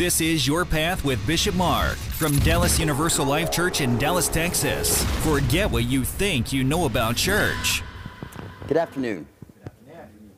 [0.00, 5.04] This is Your Path with Bishop Mark from Dallas Universal Life Church in Dallas, Texas.
[5.22, 7.82] Forget what you think you know about church.
[8.66, 9.26] Good afternoon.
[9.62, 10.30] Good afternoon.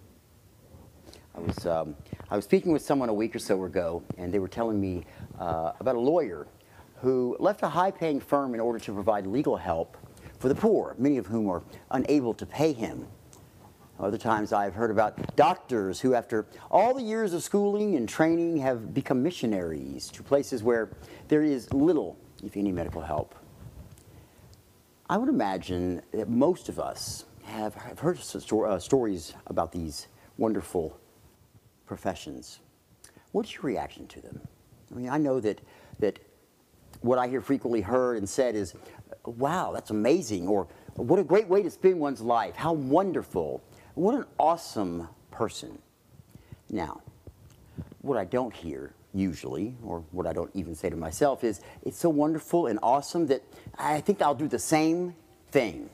[1.36, 1.94] I was, um,
[2.28, 5.04] I was speaking with someone a week or so ago, and they were telling me
[5.38, 6.48] uh, about a lawyer
[6.96, 9.96] who left a high paying firm in order to provide legal help
[10.40, 13.06] for the poor, many of whom are unable to pay him.
[14.02, 18.56] Other times I've heard about doctors who, after all the years of schooling and training,
[18.56, 20.90] have become missionaries to places where
[21.28, 23.36] there is little, if any, medical help.
[25.08, 30.08] I would imagine that most of us have, have heard sto- uh, stories about these
[30.36, 30.98] wonderful
[31.86, 32.58] professions.
[33.30, 34.40] What's your reaction to them?
[34.90, 35.60] I mean, I know that,
[36.00, 36.18] that
[37.02, 38.74] what I hear frequently heard and said is,
[39.24, 43.62] wow, that's amazing, or what a great way to spend one's life, how wonderful.
[43.94, 45.78] What an awesome person.
[46.70, 47.02] Now,
[48.00, 51.98] what I don't hear usually, or what I don't even say to myself, is it's
[51.98, 53.42] so wonderful and awesome that
[53.78, 55.14] I think I'll do the same
[55.50, 55.90] thing.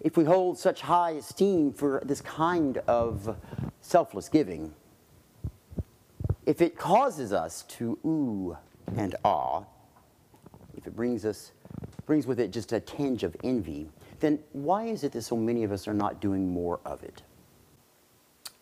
[0.00, 3.36] If we hold such high esteem for this kind of
[3.80, 4.74] selfless giving,
[6.46, 8.56] if it causes us to ooh
[8.96, 9.64] and ah,
[10.76, 11.52] if it brings us
[12.06, 13.88] brings with it just a tinge of envy,
[14.24, 17.22] then why is it that so many of us are not doing more of it?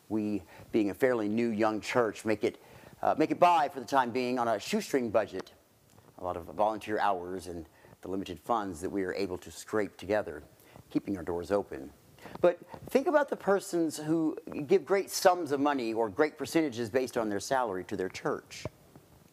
[0.08, 2.60] We, being a fairly new young church, make it,
[3.00, 5.52] uh, make it by for the time being on a shoestring budget,
[6.18, 7.64] a lot of volunteer hours and
[8.00, 10.42] the limited funds that we are able to scrape together,
[10.90, 11.90] keeping our doors open.
[12.40, 12.58] But
[12.90, 17.28] think about the persons who give great sums of money or great percentages based on
[17.28, 18.64] their salary to their church.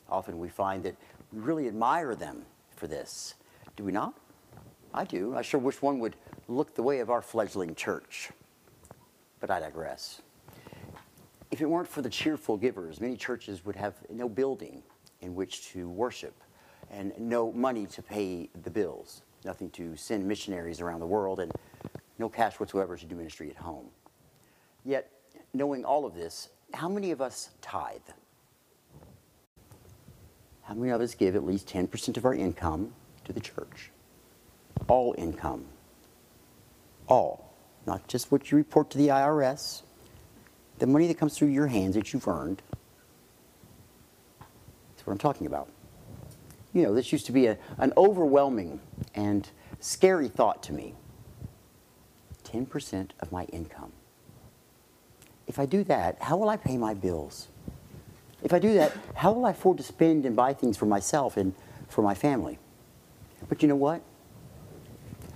[0.08, 0.96] Often we find that
[1.32, 3.34] we really admire them for this.
[3.76, 4.16] Do we not?
[4.94, 5.36] I do.
[5.36, 6.16] I sure wish one would
[6.48, 8.30] look the way of our fledgling church.
[9.40, 10.22] But I digress.
[11.52, 14.84] If it weren't for the cheerful givers, many churches would have no building
[15.22, 16.36] in which to worship
[16.92, 21.52] and no money to pay the bills, nothing to send missionaries around the world, and
[22.18, 23.88] no cash whatsoever to do ministry at home.
[24.86, 25.12] Yet,
[25.54, 28.02] knowing all of this, how many of us tithe?
[30.64, 32.94] How many of us give at least 10% of our income
[33.26, 33.92] to the church?
[34.90, 35.66] All income.
[37.08, 37.54] All.
[37.86, 39.84] Not just what you report to the IRS,
[40.80, 42.62] the money that comes through your hands that you've earned.
[44.40, 45.70] That's what I'm talking about.
[46.74, 48.82] You know, this used to be a, an overwhelming
[49.16, 49.50] and
[49.80, 50.96] scary thought to me.
[52.44, 53.92] 10% of my income.
[55.48, 57.48] If I do that, how will I pay my bills?
[58.44, 61.38] If I do that, how will I afford to spend and buy things for myself
[61.38, 61.54] and
[61.90, 62.58] for my family?
[63.48, 64.02] But you know what?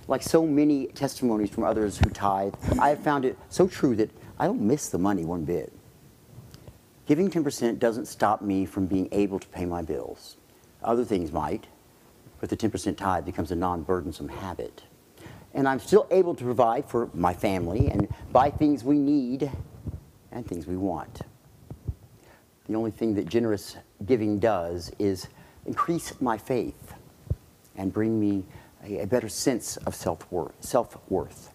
[0.06, 4.10] Like so many testimonies from others who tithe, I have found it so true that
[4.38, 5.72] I don't miss the money one bit.
[7.06, 10.36] Giving 10% doesn't stop me from being able to pay my bills.
[10.82, 11.66] Other things might,
[12.40, 14.82] but the 10% tithe becomes a non burdensome habit.
[15.54, 19.50] And I'm still able to provide for my family and buy things we need
[20.32, 21.22] and things we want.
[22.66, 25.28] The only thing that generous giving does is
[25.66, 26.94] increase my faith
[27.76, 28.44] and bring me
[28.84, 31.52] a, better sense of self-worth, self-worth.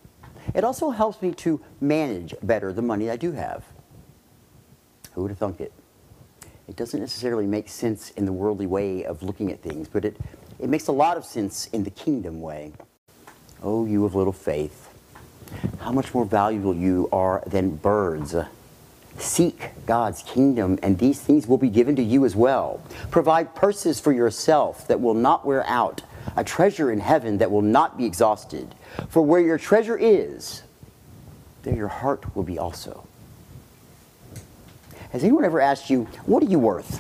[0.54, 3.64] It also helps me to manage better the money I do have.
[5.14, 5.72] Who would have thunk it?
[6.68, 10.18] It doesn't necessarily make sense in the worldly way of looking at things, but it,
[10.60, 12.74] it makes a lot of sense in the kingdom way.
[13.62, 14.90] Oh, you of little faith,
[15.80, 18.36] how much more valuable you are than birds.
[19.18, 22.82] Seek God's kingdom, and these things will be given to you as well.
[23.12, 26.02] Provide purses for yourself that will not wear out,
[26.40, 28.74] a treasure in heaven that will not be exhausted.
[29.10, 30.64] For where your treasure is,
[31.64, 33.06] there your heart will be also.
[35.12, 37.00] Has anyone ever asked you, What are you worth?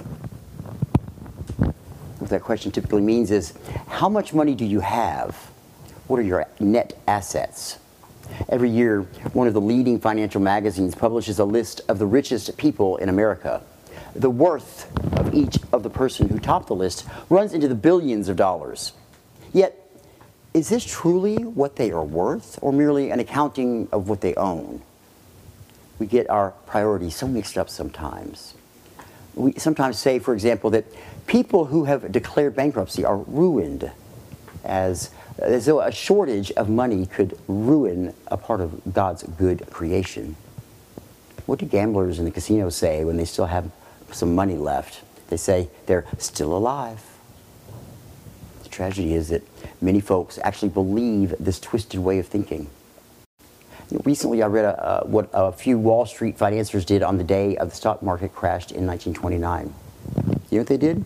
[2.19, 3.53] What that question typically means is,
[3.87, 5.35] How much money do you have?
[6.07, 7.79] What are your net assets?
[8.49, 12.97] Every year, one of the leading financial magazines publishes a list of the richest people
[12.97, 13.61] in America.
[14.15, 18.27] The worth of each of the person who topped the list runs into the billions
[18.27, 18.91] of dollars.
[20.59, 24.81] Is this truly what they are worth, or merely an accounting of what they own?
[25.99, 28.55] We get our priorities so mixed up sometimes.
[29.35, 30.83] We sometimes say, for example, that
[31.27, 33.89] people who have declared bankruptcy are ruined
[34.65, 40.35] as as though a shortage of money could ruin a part of God's good creation.
[41.45, 43.71] What do gamblers in the casinos say when they still have
[44.11, 45.03] some money left?
[45.29, 47.01] They say they're still alive.
[48.79, 49.43] Tragedy is that
[49.81, 52.69] many folks actually believe this twisted way of thinking.
[54.05, 57.71] Recently, I read a, what a few Wall Street financiers did on the day of
[57.71, 59.73] the stock market crashed in 1929.
[60.49, 61.03] You know what they did?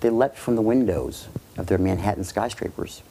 [0.00, 3.04] They leapt from the windows of their Manhattan skyscrapers.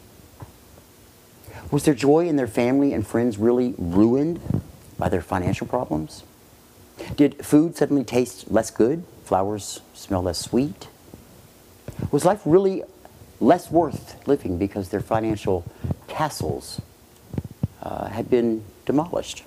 [1.71, 4.41] Was their joy in their family and friends really ruined
[4.97, 6.23] by their financial problems?
[7.15, 9.05] Did food suddenly taste less good?
[9.23, 10.89] Flowers smell less sweet?
[12.11, 12.83] Was life really
[13.39, 15.63] less worth living because their financial
[16.07, 16.81] castles
[17.81, 19.43] uh, had been demolished?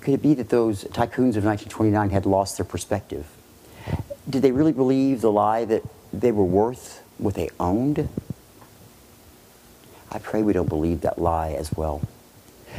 [0.00, 3.26] Could it be that those tycoons of 1929 had lost their perspective?
[4.28, 5.82] Did they really believe the lie that
[6.12, 8.08] they were worth what they owned?
[10.10, 12.02] I pray we don't believe that lie as well.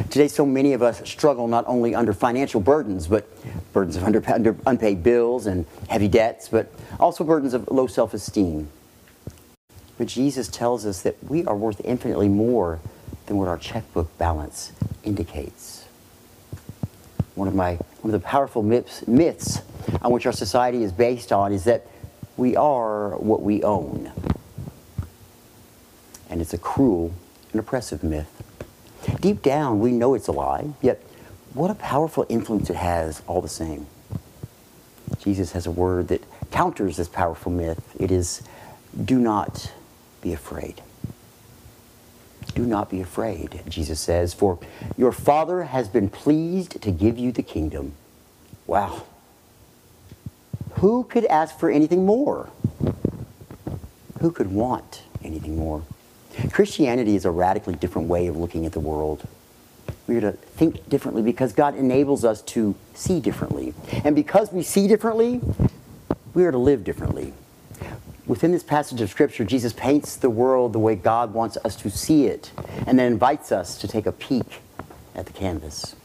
[0.09, 3.27] Today, so many of us struggle not only under financial burdens, but
[3.73, 8.13] burdens of under, under unpaid bills and heavy debts, but also burdens of low self
[8.13, 8.69] esteem.
[9.97, 12.79] But Jesus tells us that we are worth infinitely more
[13.25, 14.71] than what our checkbook balance
[15.03, 15.85] indicates.
[17.35, 19.61] One of, my, one of the powerful myths, myths
[20.01, 21.87] on which our society is based on is that
[22.35, 24.11] we are what we own.
[26.29, 27.13] And it's a cruel
[27.51, 28.29] and oppressive myth.
[29.19, 31.01] Deep down, we know it's a lie, yet
[31.53, 33.87] what a powerful influence it has all the same.
[35.19, 37.95] Jesus has a word that counters this powerful myth.
[37.99, 38.41] It is,
[39.03, 39.71] do not
[40.21, 40.81] be afraid.
[42.55, 44.57] Do not be afraid, Jesus says, for
[44.97, 47.93] your Father has been pleased to give you the kingdom.
[48.65, 49.03] Wow.
[50.75, 52.49] Who could ask for anything more?
[54.19, 55.83] Who could want anything more?
[56.51, 59.27] Christianity is a radically different way of looking at the world.
[60.07, 63.73] We are to think differently because God enables us to see differently.
[64.03, 65.41] And because we see differently,
[66.33, 67.33] we are to live differently.
[68.27, 71.89] Within this passage of Scripture, Jesus paints the world the way God wants us to
[71.89, 72.51] see it
[72.85, 74.61] and then invites us to take a peek
[75.15, 75.95] at the canvas.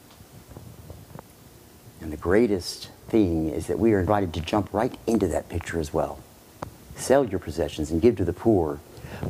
[2.00, 5.80] And the greatest thing is that we are invited to jump right into that picture
[5.80, 6.20] as well.
[6.94, 8.78] Sell your possessions and give to the poor.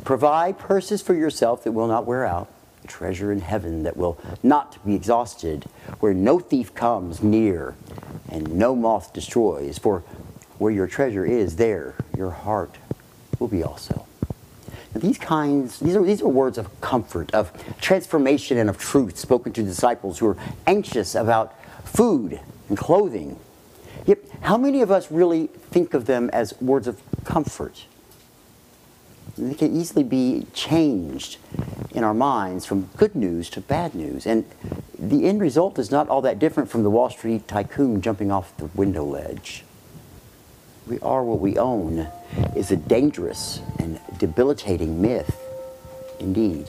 [0.03, 2.47] Provide purses for yourself that will not wear out,
[2.83, 5.65] a treasure in heaven that will not be exhausted,
[5.99, 7.75] where no thief comes near
[8.29, 9.79] and no moth destroys.
[9.79, 10.03] For
[10.59, 12.77] where your treasure is, there your heart
[13.43, 14.05] will be also.
[14.95, 17.51] Now, these kinds, these are, these are words of comfort, of
[17.81, 21.53] transformation, and of truth spoken to disciples who are anxious about
[21.83, 23.37] food and clothing.
[24.05, 27.85] Yet, how many of us really think of them as words of comfort?
[29.37, 31.37] They can easily be changed
[31.91, 34.25] in our minds from good news to bad news.
[34.25, 34.45] And
[34.97, 38.55] the end result is not all that different from the Wall Street tycoon jumping off
[38.55, 39.65] the window ledge.
[40.87, 42.07] We are what we own
[42.55, 45.39] is a dangerous and debilitating myth
[46.19, 46.67] indeed.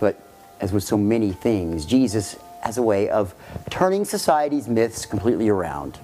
[0.00, 0.20] But
[0.60, 3.34] as with so many things, Jesus has a way of
[3.70, 5.98] turning society's myths completely around.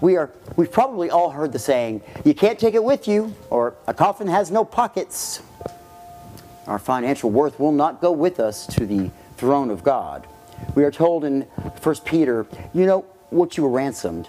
[0.00, 3.74] We are, we've probably all heard the saying, you can't take it with you, or
[3.86, 5.42] a coffin has no pockets.
[6.66, 10.26] Our financial worth will not go with us to the throne of God.
[10.74, 14.28] We are told in 1 Peter, you know what you were ransomed.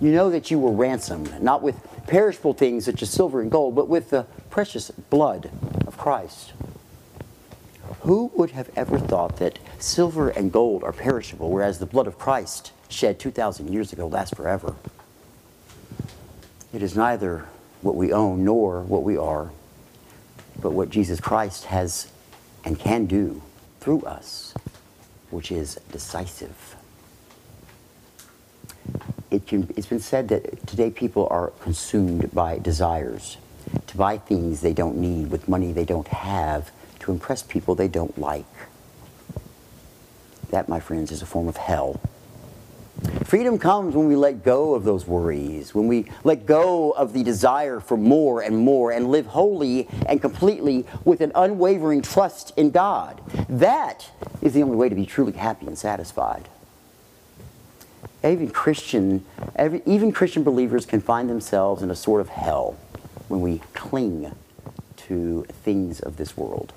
[0.00, 3.74] You know that you were ransomed, not with perishable things such as silver and gold,
[3.74, 5.50] but with the precious blood
[5.86, 6.52] of Christ.
[8.02, 12.18] Who would have ever thought that silver and gold are perishable, whereas the blood of
[12.18, 14.76] Christ shed 2,000 years ago lasts forever?
[16.72, 17.46] It is neither
[17.82, 19.50] what we own nor what we are,
[20.60, 22.10] but what Jesus Christ has
[22.64, 23.42] and can do
[23.80, 24.54] through us,
[25.30, 26.77] which is decisive.
[29.30, 33.36] It can, it's been said that today people are consumed by desires
[33.86, 37.88] to buy things they don't need with money they don't have to impress people they
[37.88, 38.46] don't like.
[40.50, 42.00] That, my friends, is a form of hell.
[43.24, 47.22] Freedom comes when we let go of those worries, when we let go of the
[47.22, 52.70] desire for more and more and live wholly and completely with an unwavering trust in
[52.70, 53.20] God.
[53.48, 54.10] That
[54.42, 56.48] is the only way to be truly happy and satisfied.
[58.24, 62.76] Even Christian, every, even Christian believers can find themselves in a sort of hell
[63.28, 64.32] when we cling
[64.96, 66.72] to things of this world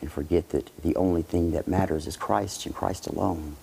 [0.00, 3.56] and forget that the only thing that matters is Christ and Christ alone.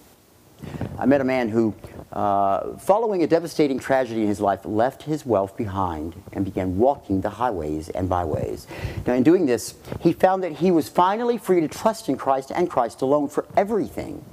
[0.97, 1.75] I met a man who,
[2.11, 7.21] uh, following a devastating tragedy in his life, left his wealth behind and began walking
[7.21, 8.67] the highways and byways.
[9.05, 12.51] Now, in doing this, he found that he was finally free to trust in Christ
[12.53, 14.23] and Christ alone for everything.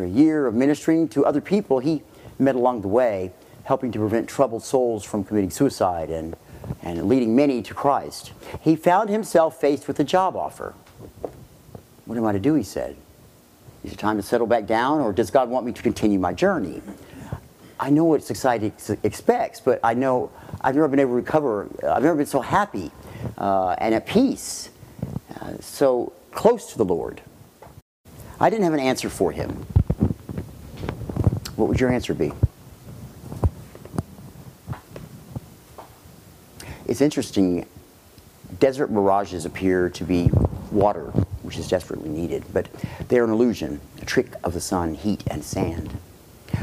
[0.00, 2.02] After a year of ministering to other people, he
[2.38, 3.32] met along the way,
[3.64, 6.34] helping to prevent troubled souls from committing suicide and,
[6.82, 8.32] and leading many to Christ.
[8.62, 10.72] He found himself faced with a job offer
[12.06, 12.54] What am I to do?
[12.54, 12.96] He said.
[13.84, 16.32] Is it time to settle back down, or does God want me to continue my
[16.32, 16.80] journey?
[17.78, 21.68] I know what society ex- expects, but I know I've never been able to recover.
[21.86, 22.90] I've never been so happy
[23.36, 24.70] uh, and at peace,
[25.38, 27.20] uh, so close to the Lord.
[28.42, 29.66] I didn't have an answer for him.
[31.60, 32.32] What would your answer be?
[36.86, 37.66] It's interesting.
[38.58, 40.30] Desert mirages appear to be
[40.70, 41.08] water,
[41.42, 42.66] which is desperately needed, but
[43.08, 45.90] they're an illusion, a trick of the sun, heat, and sand.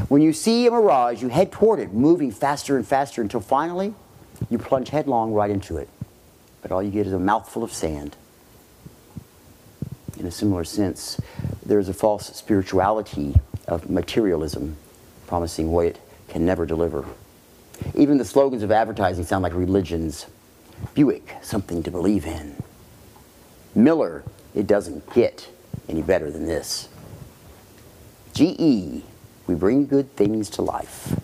[0.08, 3.94] When you see a mirage, you head toward it, moving faster and faster until finally
[4.50, 5.88] you plunge headlong right into it.
[6.60, 8.16] But all you get is a mouthful of sand.
[10.18, 11.20] In a similar sense,
[11.64, 13.36] there is a false spirituality
[13.68, 14.76] of materialism,
[15.28, 17.04] promising what it can never deliver.
[17.94, 20.26] Even the slogans of advertising sound like religions.
[20.94, 22.56] Buick, something to believe in.
[23.74, 25.48] Miller, it doesn't get
[25.88, 26.88] any better than this.
[28.34, 29.04] GE,
[29.46, 31.14] we bring good things to life.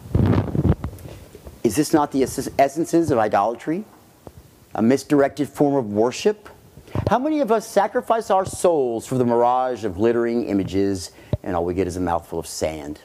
[1.64, 3.84] Is this not the essences of idolatry?
[4.74, 6.48] A misdirected form of worship?
[7.08, 11.10] How many of us sacrifice our souls for the mirage of glittering images
[11.42, 13.00] and all we get is a mouthful of sand?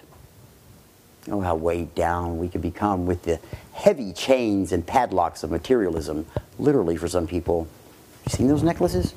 [1.31, 3.39] Oh, how weighed down we can become with the
[3.73, 6.25] heavy chains and padlocks of materialism,
[6.57, 7.67] literally for some people.
[8.25, 9.13] You seen those necklaces?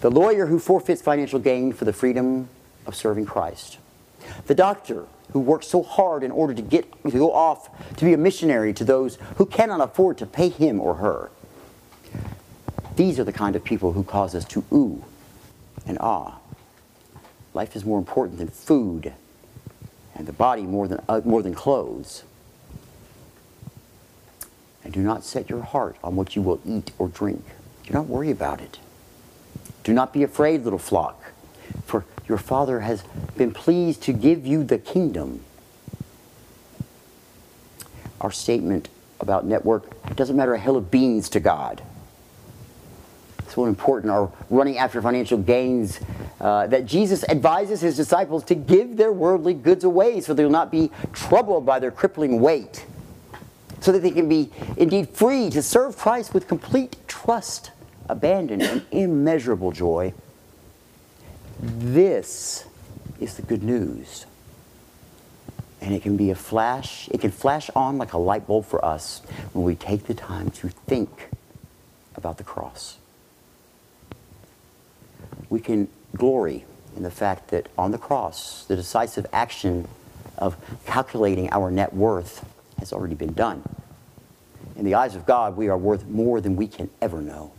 [0.00, 2.48] The lawyer who forfeits financial gain for the freedom
[2.86, 3.78] of serving Christ.
[4.46, 8.12] The doctor who works so hard in order to get to go off to be
[8.12, 11.30] a missionary to those who cannot afford to pay him or her.
[12.96, 15.04] These are the kind of people who cause us to ooh
[15.86, 16.38] and ah.
[17.52, 19.12] Life is more important than food
[20.14, 22.24] and the body more than, uh, more than clothes.
[24.82, 27.44] And do not set your heart on what you will eat or drink.
[27.86, 28.78] Do not worry about it.
[29.82, 31.32] Do not be afraid, little flock,
[31.84, 33.02] for your Father has
[33.36, 35.40] been pleased to give you the kingdom.
[38.20, 38.88] Our statement
[39.20, 41.82] about network doesn't matter a hill of beans to God.
[43.40, 46.00] It's so important Our running after financial gains
[46.40, 50.50] uh, that Jesus advises his disciples to give their worldly goods away so they will
[50.50, 52.86] not be troubled by their crippling weight,
[53.80, 57.70] so that they can be indeed free to serve Christ with complete trust,
[58.08, 60.12] abandon, and immeasurable joy.
[61.60, 62.64] This
[63.20, 64.26] is the good news.
[65.80, 68.82] And it can be a flash, it can flash on like a light bulb for
[68.84, 69.20] us
[69.52, 71.28] when we take the time to think
[72.16, 72.96] about the cross.
[75.50, 76.64] We can glory
[76.96, 79.88] in the fact that on the cross, the decisive action
[80.38, 80.56] of
[80.86, 82.44] calculating our net worth
[82.78, 83.62] has already been done.
[84.76, 87.52] In the eyes of God, we are worth more than we can ever know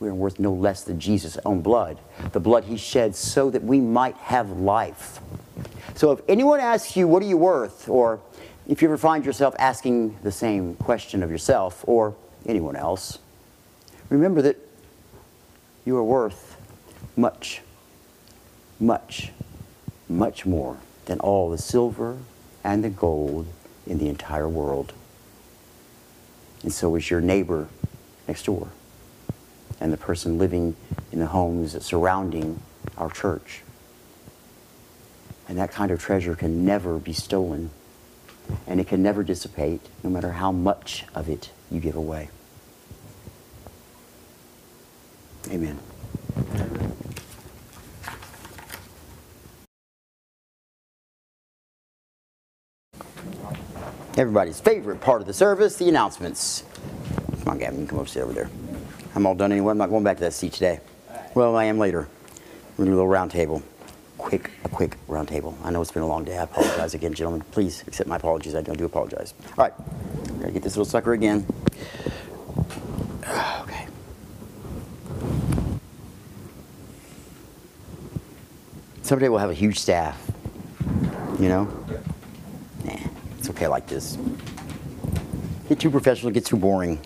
[0.00, 1.98] we are worth no less than Jesus' own blood,
[2.32, 5.20] the blood he shed so that we might have life.
[5.94, 7.88] So if anyone asks you, What are you worth?
[7.88, 8.20] or
[8.66, 12.14] if you ever find yourself asking the same question of yourself or
[12.46, 13.18] anyone else,
[14.08, 14.56] remember that
[15.84, 16.49] you are worth
[17.16, 17.62] much,
[18.78, 19.32] much,
[20.08, 22.18] much more than all the silver
[22.62, 23.46] and the gold
[23.86, 24.92] in the entire world.
[26.62, 27.68] And so is your neighbor
[28.28, 28.68] next door
[29.80, 30.76] and the person living
[31.10, 32.60] in the homes surrounding
[32.96, 33.62] our church.
[35.48, 37.70] And that kind of treasure can never be stolen,
[38.66, 42.28] and it can never dissipate, no matter how much of it you give away.
[45.50, 45.78] Amen.
[54.16, 56.64] Everybody's favorite part of the service, the announcements.
[57.38, 58.50] Come on, Gavin, come over, sit over there.
[59.14, 59.70] I'm all done anyway.
[59.70, 60.80] I'm not going back to that seat today.
[61.34, 62.08] Well, I am later.
[62.76, 63.62] We're going to do a little round table.
[64.18, 65.56] Quick, a quick round table.
[65.64, 66.36] I know it's been a long day.
[66.36, 67.42] I apologize again, gentlemen.
[67.50, 68.54] Please accept my apologies.
[68.54, 69.32] I do apologize.
[69.56, 69.72] All right.
[70.40, 71.46] Gotta get this little sucker again.
[79.10, 80.30] Someday we'll have a huge staff.
[81.40, 81.64] You know?
[82.84, 82.94] Nah,
[83.36, 84.16] it's okay like this.
[85.68, 87.00] Get too professional, get too boring.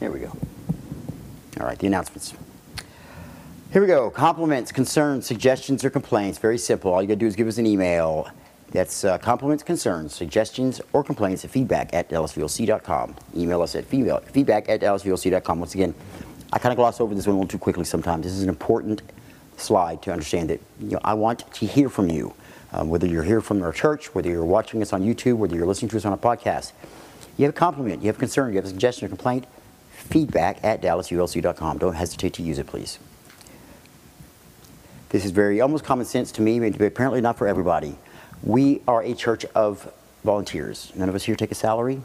[0.00, 0.36] There we go.
[1.60, 2.34] All right, the announcements.
[3.72, 4.10] Here we go.
[4.10, 6.38] Compliments, concerns, suggestions, or complaints.
[6.38, 6.92] Very simple.
[6.92, 8.28] All you got to do is give us an email.
[8.72, 13.14] That's uh, compliments, concerns, suggestions, or complaints at feedback at dallasulc.com.
[13.36, 15.60] Email us at feedback at dallasulc.com.
[15.60, 15.94] Once again,
[16.52, 18.24] I kind of gloss over this one a little too quickly sometimes.
[18.24, 19.02] This is an important
[19.56, 22.34] slide to understand that you know, I want to hear from you.
[22.74, 25.66] Um, whether you're here from our church, whether you're watching us on YouTube, whether you're
[25.66, 26.72] listening to us on a podcast.
[27.36, 29.46] You have a compliment, you have a concern, you have a suggestion or complaint,
[29.90, 31.78] feedback at dallasulc.com.
[31.78, 32.98] Don't hesitate to use it, please.
[35.10, 37.96] This is very almost common sense to me, but apparently not for everybody.
[38.42, 39.92] We are a church of
[40.24, 40.90] volunteers.
[40.94, 42.00] None of us here take a salary.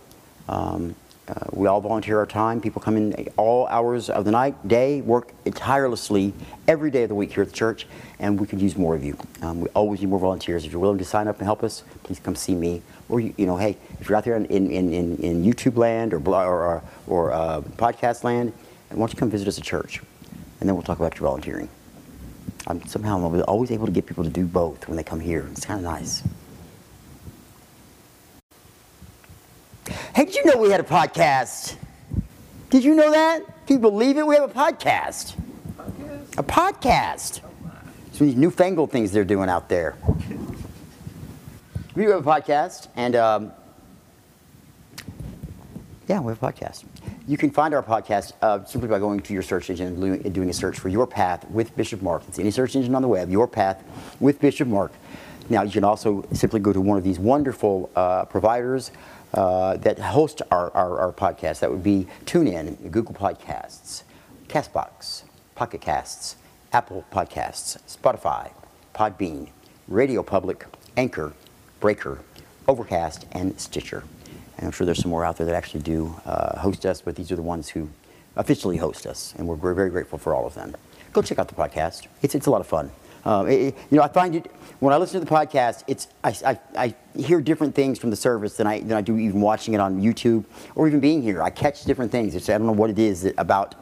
[0.50, 0.96] Um,
[1.28, 2.62] uh, we all volunteer our time.
[2.62, 6.34] People come in all hours of the night, day, work tirelessly
[6.68, 7.86] every day of the week here at the church,
[8.20, 9.18] and we could use more of you.
[9.42, 10.64] Um, we always need more volunteers.
[10.64, 12.82] If you're willing to sign up and help us, please come see me.
[13.10, 16.14] Or, you, you know, hey, if you're out there in, in, in, in YouTube land
[16.14, 18.54] or, or, or, or uh, podcast land,
[18.90, 20.02] why don't you come visit us at church?
[20.60, 21.70] And then we'll talk about your volunteering.
[22.68, 25.48] I'm, somehow I'm always able to get people to do both when they come here.
[25.52, 26.24] It's kind of nice.
[29.88, 31.76] Hey, did you know we had a podcast?
[32.70, 33.66] Did you know that?
[33.66, 34.28] Can you believe it?
[34.28, 35.36] We have a podcast.
[36.38, 37.40] A podcast.
[38.12, 39.96] So these newfangled things they're doing out there.
[41.96, 43.52] we have a podcast, and um,
[46.08, 46.84] yeah, we have a podcast.
[47.28, 50.50] You can find our podcast uh, simply by going to your search engine and doing
[50.50, 52.24] a search for Your Path with Bishop Mark.
[52.28, 53.84] It's any search engine on the web, Your Path
[54.20, 54.92] with Bishop Mark.
[55.50, 58.92] Now, you can also simply go to one of these wonderful uh, providers
[59.34, 61.60] uh, that host our, our, our, podcast.
[61.60, 64.04] That would be TuneIn, Google Podcasts,
[64.48, 65.24] Castbox,
[65.56, 66.36] Pocket Casts,
[66.72, 68.52] Apple Podcasts, Spotify,
[68.96, 69.50] Podbean,
[69.88, 70.66] Radio Public,
[70.96, 71.34] Anchor,
[71.80, 72.20] Breaker,
[72.68, 74.04] Overcast, and Stitcher.
[74.58, 77.16] And I'm sure there's some more out there that actually do uh, host us, but
[77.16, 77.90] these are the ones who
[78.36, 80.76] officially host us, and we're, we're very grateful for all of them.
[81.14, 82.08] Go check out the podcast.
[82.22, 82.92] It's, it's a lot of fun.
[83.28, 86.34] Um, it, you know, I find it when I listen to the podcast, it's I,
[86.46, 89.74] I, I, hear different things from the service than I than I do even watching
[89.74, 91.44] it on YouTube or even being here.
[91.44, 92.36] I catch different things.
[92.36, 93.76] It's, I don't know what it is about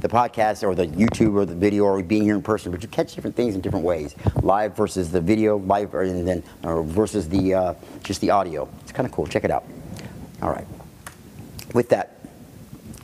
[0.00, 2.88] the podcast or the YouTube or the video or being here in person, but you
[2.88, 4.14] catch different things in different ways.
[4.42, 7.74] Live versus the video, live and then or versus the uh,
[8.04, 8.68] just the audio.
[8.82, 9.26] It's kind of cool.
[9.26, 9.64] Check it out.
[10.40, 10.66] All right.
[11.74, 12.20] With that,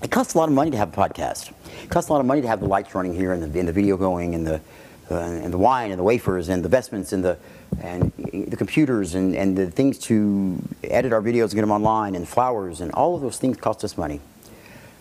[0.04, 1.52] it costs a lot of money to have a podcast.
[1.82, 3.66] It costs a lot of money to have the lights running here and the, and
[3.66, 4.60] the video going and the
[5.10, 7.38] and the wine and the wafers and the vestments and the
[7.80, 8.12] and
[8.48, 12.28] the computers and, and the things to edit our videos and get them online and
[12.28, 14.20] flowers and all of those things cost us money.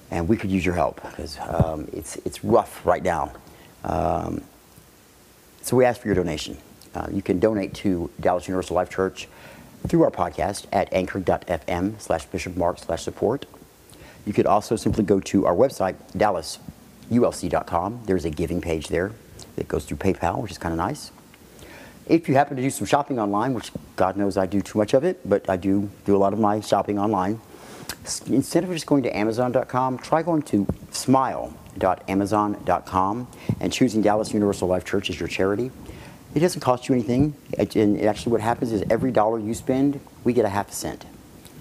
[0.09, 3.33] And we could use your help because um, it's, it's rough right now.
[3.83, 4.43] Um,
[5.61, 6.57] so we ask for your donation.
[6.93, 9.27] Uh, you can donate to Dallas Universal Life Church
[9.87, 13.45] through our podcast at anchor.fm slash bishopmark slash support.
[14.25, 18.01] You could also simply go to our website, dallasulc.com.
[18.05, 19.13] There's a giving page there
[19.55, 21.11] that goes through PayPal, which is kind of nice.
[22.07, 24.93] If you happen to do some shopping online, which God knows I do too much
[24.93, 27.39] of it, but I do do a lot of my shopping online,
[28.27, 33.27] instead of just going to Amazon.com, try going to smile.amazon.com
[33.59, 35.71] and choosing Dallas Universal Life Church as your charity.
[36.33, 37.35] It doesn't cost you anything.
[37.57, 41.05] And actually, what happens is every dollar you spend, we get a half a cent.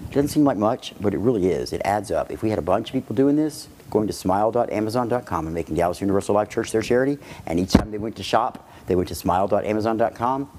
[0.09, 1.73] It doesn't seem like much, but it really is.
[1.73, 2.31] It adds up.
[2.31, 6.01] If we had a bunch of people doing this, going to smile.amazon.com and making Dallas
[6.01, 9.15] Universal Life Church their charity, and each time they went to shop, they went to
[9.15, 10.49] smile.amazon.com,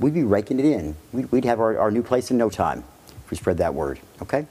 [0.00, 0.96] we'd be raking it in.
[1.12, 2.82] We'd, have our, our new place in no time
[3.24, 4.46] if we spread that word, okay?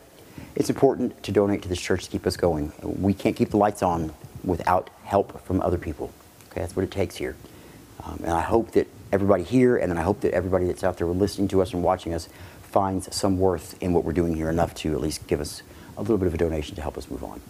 [0.56, 2.72] It's important to donate to this church to keep us going.
[2.82, 4.14] We can't keep the lights on
[4.44, 6.14] without help from other people.
[6.50, 7.36] Okay, that's what it takes here.
[8.04, 10.98] Um, and I hope that everybody here, and then I hope that everybody that's out
[10.98, 12.30] there listening to us and watching us
[12.62, 15.64] finds some worth in what we're doing here enough to at least give us
[15.98, 17.42] a little bit of a donation to help us move on.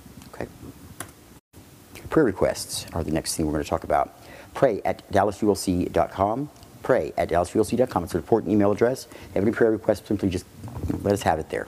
[2.09, 4.13] Prayer requests are the next thing we're going to talk about.
[4.53, 6.49] Pray at dallasulc.com.
[6.81, 8.03] Pray at dallasulc.com.
[8.03, 9.05] It's an important email address.
[9.05, 10.45] If you have any prayer requests, simply just
[11.01, 11.67] let us have it there.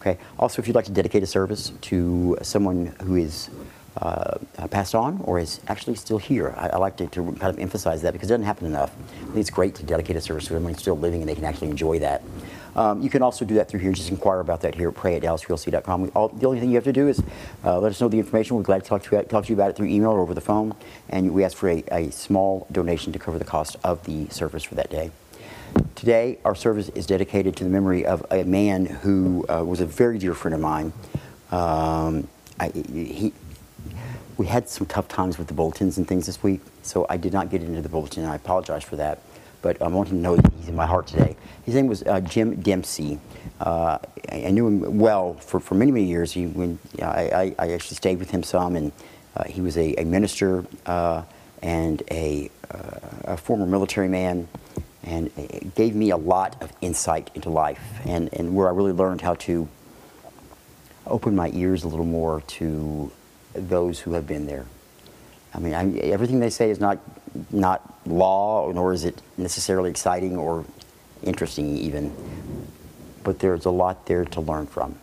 [0.00, 0.18] Okay.
[0.38, 3.50] Also, if you'd like to dedicate a service to someone who is
[3.96, 4.38] uh,
[4.70, 8.02] passed on or is actually still here, I, I like to, to, kind of emphasize
[8.02, 8.94] that because it doesn't happen enough.
[9.22, 11.44] I think it's great to dedicate a service to someone still living and they can
[11.44, 12.22] actually enjoy that.
[12.78, 13.90] Um, you can also do that through here.
[13.90, 16.02] Just inquire about that here at pray at dallasulc.com.
[16.02, 17.20] We, all, the only thing you have to do is
[17.64, 18.56] uh, let us know the information.
[18.56, 20.32] We're glad to talk to, you, talk to you about it through email or over
[20.32, 20.76] the phone.
[21.08, 24.62] And we ask for a, a small donation to cover the cost of the service
[24.62, 25.10] for that day.
[25.96, 29.86] Today, our service is dedicated to the memory of a man who uh, was a
[29.86, 30.92] very dear friend of mine.
[31.50, 32.28] Um,
[32.60, 33.32] I, he,
[34.36, 37.32] we had some tough times with the bulletins and things this week, so I did
[37.32, 39.18] not get into the bulletin, and I apologize for that
[39.68, 41.36] but I want him to know he's in my heart today.
[41.66, 43.20] His name was uh, Jim Dempsey.
[43.60, 43.98] Uh,
[44.32, 46.32] I, I, knew him well for, for many, many years.
[46.32, 48.92] He, when, I, I, actually stayed with him some, and
[49.36, 51.22] uh, he was a, a minister uh,
[51.60, 54.48] and a, uh, a, former military man,
[55.02, 58.92] and it gave me a lot of insight into life, and, and where I really
[58.92, 59.68] learned how to
[61.06, 63.12] open my ears a little more to
[63.52, 64.64] those who have been there.
[65.52, 66.98] I mean, I, everything they say is not
[67.50, 70.64] not law, nor is it necessarily exciting or
[71.22, 72.14] interesting even.
[73.24, 74.98] But there's a lot there to learn from.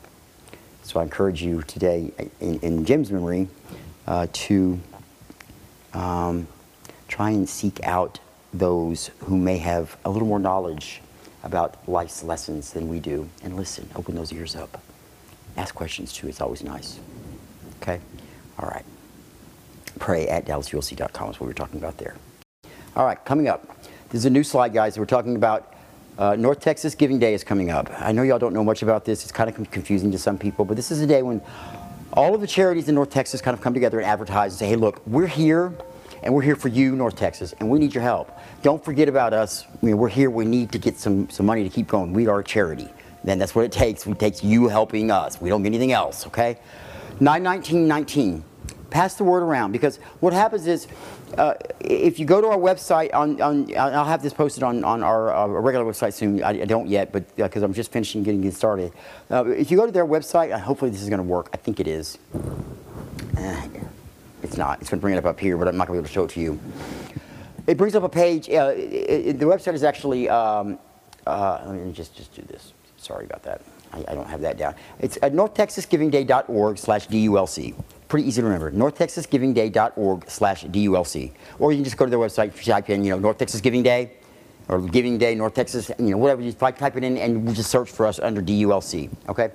[0.83, 3.47] So I encourage you today, in, in Jim's memory,
[4.07, 4.79] uh, to
[5.93, 6.47] um,
[7.07, 8.19] try and seek out
[8.53, 11.01] those who may have a little more knowledge
[11.43, 14.81] about life's lessons than we do and listen, open those ears up.
[15.57, 16.99] Ask questions too, it's always nice.
[17.81, 17.99] Okay?
[18.59, 18.85] All right.
[19.99, 22.15] Pray at dallasulc.com is what we were talking about there.
[22.95, 23.67] All right, coming up.
[24.09, 24.97] This is a new slide, guys.
[24.97, 25.73] We're talking about
[26.17, 27.89] uh, North Texas Giving Day is coming up.
[27.99, 29.23] I know y'all don't know much about this.
[29.23, 31.41] It's kind of confusing to some people, but this is a day when
[32.13, 34.67] all of the charities in North Texas kind of come together and advertise and say,
[34.67, 35.73] hey, look, we're here
[36.23, 38.31] and we're here for you, North Texas, and we need your help.
[38.61, 39.65] Don't forget about us.
[39.65, 40.29] I mean, we're here.
[40.29, 42.13] We need to get some, some money to keep going.
[42.13, 42.89] We are a charity.
[43.23, 44.07] Then that's what it takes.
[44.07, 45.41] It takes you helping us.
[45.41, 46.57] We don't get anything else, okay?
[47.19, 48.43] 91919.
[48.95, 50.87] Pass the word around because what happens is
[51.37, 55.03] uh, if you go to our website, on, on, I'll have this posted on, on
[55.03, 56.41] our uh, regular website soon.
[56.41, 58.93] I, I don't yet, but because uh, I'm just finishing getting it started.
[59.29, 61.49] Uh, if you go to their website, uh, hopefully this is going to work.
[61.51, 62.17] I think it is.
[63.35, 63.67] Eh,
[64.43, 64.79] it's not.
[64.79, 66.07] It's going to bring it up up here, but I'm not going to be able
[66.07, 66.57] to show it to you.
[67.67, 68.47] It brings up a page.
[68.49, 70.29] Uh, it, it, the website is actually.
[70.29, 70.79] Um,
[71.27, 72.71] let me just just do this.
[72.95, 73.61] Sorry about that.
[73.91, 74.75] I, I don't have that down.
[74.99, 77.75] It's at northtexasgivingday.org slash DULC.
[78.15, 78.71] Pretty easy to remember.
[78.71, 81.33] northtexasgivingday.org slash DULC.
[81.59, 83.83] Or you can just go to their website, type in, you know, North Texas Giving
[83.83, 84.13] Day,
[84.69, 86.41] or Giving Day, North Texas, you know, whatever.
[86.41, 89.51] You type it in and just search for us under DULC, okay?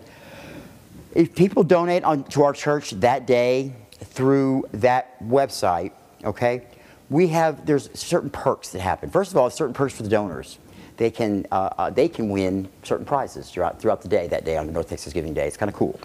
[1.14, 5.92] If people donate on, to our church that day through that website,
[6.23, 6.66] okay,
[7.09, 9.09] we have, there's certain perks that happen.
[9.09, 10.59] First of all, certain perks for the donors
[10.99, 14.59] they can, uh, uh, they can win certain prizes throughout, throughout the day, that day
[14.59, 15.46] on the North Texas Giving Day.
[15.46, 15.99] It's kind of cool.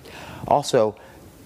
[0.47, 0.95] Also,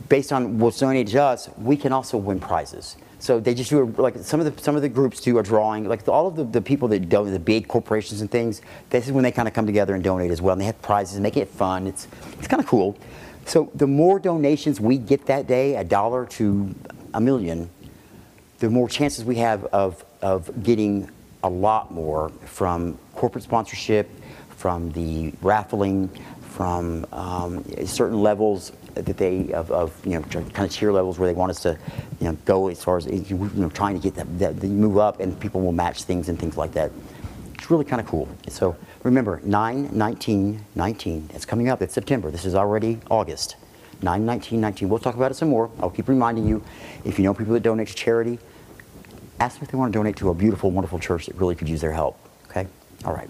[0.07, 2.95] based on what's donated to us, we can also win prizes.
[3.19, 5.43] So they just do a, like some of the some of the groups do a
[5.43, 5.87] drawing.
[5.89, 9.07] Like the, all of the, the people that donate, the big corporations and things, this
[9.07, 10.53] is when they kind of come together and donate as well.
[10.53, 11.85] And they have prizes, making it fun.
[11.85, 12.07] It's
[12.37, 12.97] it's kind of cool.
[13.45, 16.73] So the more donations we get that day, a dollar to
[17.13, 17.69] a million,
[18.59, 21.11] the more chances we have of of getting
[21.43, 24.09] a lot more from corporate sponsorship,
[24.49, 26.09] from the raffling,
[26.41, 31.27] from um, certain levels that they of, of, you know kind of tier levels where
[31.27, 31.77] they want us to
[32.19, 35.19] you know go as far as you know trying to get that, that, move up
[35.19, 36.91] and people will match things and things like that.
[37.53, 38.27] It's really kind of cool.
[38.47, 43.55] So remember 9 19 19 it's coming up it's September this is already August
[44.01, 46.61] 9 19 19 we'll talk about it some more I'll keep reminding you
[47.05, 48.39] if you know people that donate to charity
[49.39, 51.69] ask them if they want to donate to a beautiful, wonderful church that really could
[51.69, 52.19] use their help.
[52.49, 52.67] Okay?
[53.05, 53.29] All right.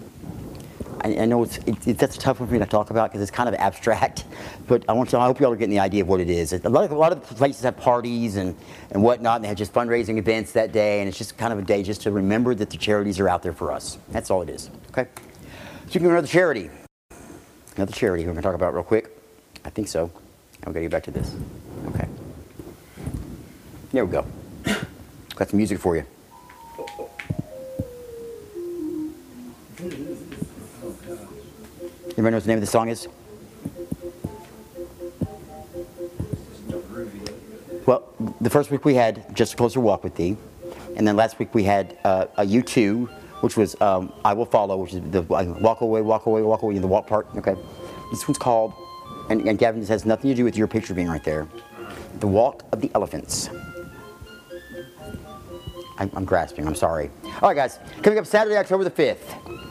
[1.02, 3.30] I, I know it's, it, it, that's tough for me to talk about because it's
[3.30, 4.24] kind of abstract,
[4.66, 6.28] but I want to, I hope you all are getting the idea of what it
[6.28, 6.52] is.
[6.52, 8.56] A lot of, a lot of places have parties and,
[8.90, 11.58] and whatnot, and they have just fundraising events that day, and it's just kind of
[11.58, 13.98] a day just to remember that the charities are out there for us.
[14.10, 14.70] That's all it is.
[14.90, 15.08] Okay?
[15.14, 16.70] So you can go to another charity.
[17.76, 19.16] Another charity we're going to talk about real quick.
[19.64, 20.10] I think so.
[20.64, 21.34] I'm going to get back to this.
[21.88, 22.08] Okay.
[23.92, 24.26] There we go.
[25.34, 26.04] Got some music for you.
[32.20, 33.08] Anybody know what the name of the song is?
[37.86, 40.36] Well, the first week we had Just a Closer Walk with Thee.
[40.96, 43.08] And then last week we had uh, a U2,
[43.40, 46.60] which was um, I Will Follow, which is the uh, walk away, walk away, walk
[46.60, 47.26] away, the walk part.
[47.36, 47.56] Okay.
[48.10, 48.74] This one's called,
[49.30, 51.48] and, and Gavin, this has nothing to do with your picture being right there,
[52.18, 53.48] The Walk of the Elephants.
[55.96, 57.10] I'm, I'm grasping, I'm sorry.
[57.24, 59.69] All right, guys, coming up Saturday, October the 5th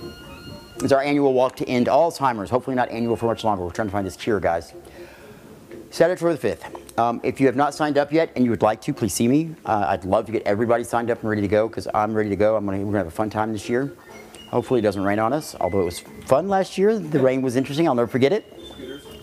[0.83, 2.49] is our annual walk to end Alzheimer's.
[2.49, 3.63] Hopefully, not annual for much longer.
[3.63, 4.73] We're trying to find this cure, guys.
[5.91, 6.99] Saturday, October the 5th.
[6.99, 9.27] Um, if you have not signed up yet and you would like to, please see
[9.27, 9.55] me.
[9.65, 12.29] Uh, I'd love to get everybody signed up and ready to go because I'm ready
[12.29, 12.55] to go.
[12.55, 13.91] I'm gonna, we're going to have a fun time this year.
[14.49, 16.97] Hopefully, it doesn't rain on us, although it was fun last year.
[16.97, 17.87] The rain was interesting.
[17.87, 18.45] I'll never forget it.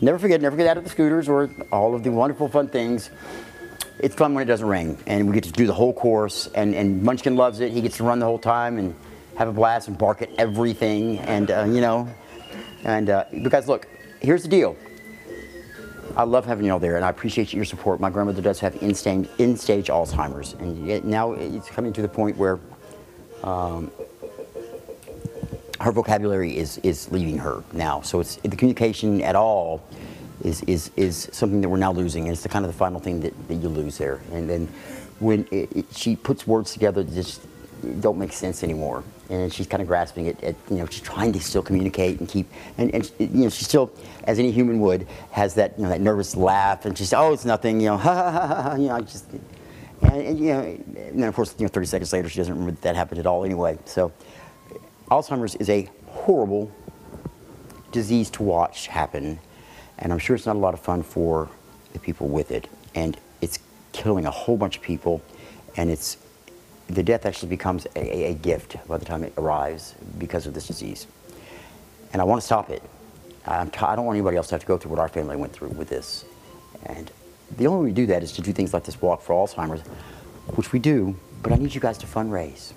[0.00, 3.10] Never forget, never get out of the scooters or all of the wonderful fun things
[3.98, 6.48] it's fun when it doesn't rain, and we get to do the whole course.
[6.54, 7.72] And, and Munchkin loves it.
[7.72, 8.94] He gets to run the whole time and
[9.36, 11.18] have a blast and bark at everything.
[11.20, 12.08] And uh, you know,
[12.84, 13.86] and uh, because look,
[14.20, 14.76] here's the deal.
[16.16, 18.00] I love having you all there, and I appreciate your support.
[18.00, 22.58] My grandmother does have in-stage, in-stage Alzheimer's, and now it's coming to the point where
[23.44, 23.90] um,
[25.80, 28.00] her vocabulary is is leaving her now.
[28.00, 29.82] So it's the communication at all
[30.42, 32.24] is, is, is something that we're now losing.
[32.24, 34.20] And it's the kind of the final thing that, that you lose there.
[34.32, 34.68] And then
[35.18, 37.42] when it, it, she puts words together just
[38.00, 39.02] don't make sense anymore.
[39.28, 42.28] And she's kind of grasping it, at, you know, she's trying to still communicate and
[42.28, 43.90] keep, and, and you know, she still,
[44.24, 47.44] as any human would, has that, you know, that nervous laugh and she's, oh, it's
[47.44, 49.28] nothing, you know, ha ha ha ha, you know, I just,
[50.02, 52.52] and, and, you know, and then of course, you know, 30 seconds later, she doesn't
[52.52, 53.78] remember that, that happened at all anyway.
[53.84, 54.12] So
[55.10, 56.70] Alzheimer's is a horrible
[57.92, 59.38] disease to watch happen
[59.98, 61.48] And I'm sure it's not a lot of fun for
[61.92, 62.68] the people with it.
[62.94, 63.58] And it's
[63.92, 65.22] killing a whole bunch of people.
[65.76, 66.18] And it's
[66.88, 70.66] the death actually becomes a, a gift by the time it arrives because of this
[70.66, 71.06] disease.
[72.12, 72.82] And I want to stop it.
[73.46, 75.36] I'm t- I don't want anybody else to have to go through what our family
[75.36, 76.24] went through with this.
[76.84, 77.10] And
[77.56, 79.82] the only way we do that is to do things like this walk for Alzheimer's,
[80.54, 82.72] which we do, but I need you guys to fundraise.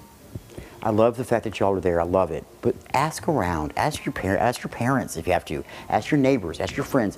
[0.82, 2.00] I love the fact that y'all are there.
[2.00, 2.46] I love it.
[2.62, 3.74] But ask around.
[3.76, 4.42] Ask your parents.
[4.42, 5.64] Ask your parents if you have to.
[5.90, 6.60] Ask your neighbors.
[6.60, 7.18] Ask your friends.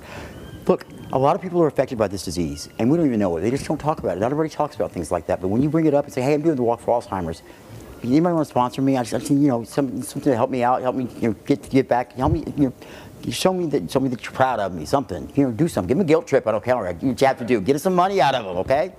[0.68, 3.36] Look, a lot of people are affected by this disease, and we don't even know
[3.38, 3.42] it.
[3.42, 4.20] They just don't talk about it.
[4.20, 5.42] Not everybody talks about things like that.
[5.42, 7.42] But when you bring it up and say, "Hey, I'm doing the walk for Alzheimer's,"
[8.04, 8.96] anybody want to sponsor me?
[8.96, 11.30] I just, I just you know, some, something to help me out, help me, you
[11.30, 14.34] know, get get back, help me, you know, show me that show me that you're
[14.34, 15.32] proud of me, something.
[15.36, 15.88] You know, do something.
[15.88, 16.46] Give me a guilt trip.
[16.48, 16.78] I don't care.
[16.78, 17.60] What you have to do.
[17.60, 18.94] Get us some money out of them, okay?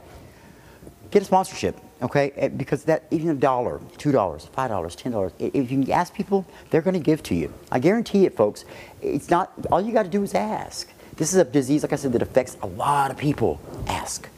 [1.12, 2.33] Get a sponsorship, okay?
[2.37, 5.33] Eh, Because that even a dollar, two dollars, five dollars, ten dollars.
[5.38, 7.53] If you ask people, they're going to give to you.
[7.70, 8.64] I guarantee it, folks.
[9.01, 10.91] It's not all you got to do is ask.
[11.16, 13.61] This is a disease, like I said, that affects a lot of people.
[13.87, 14.29] Ask.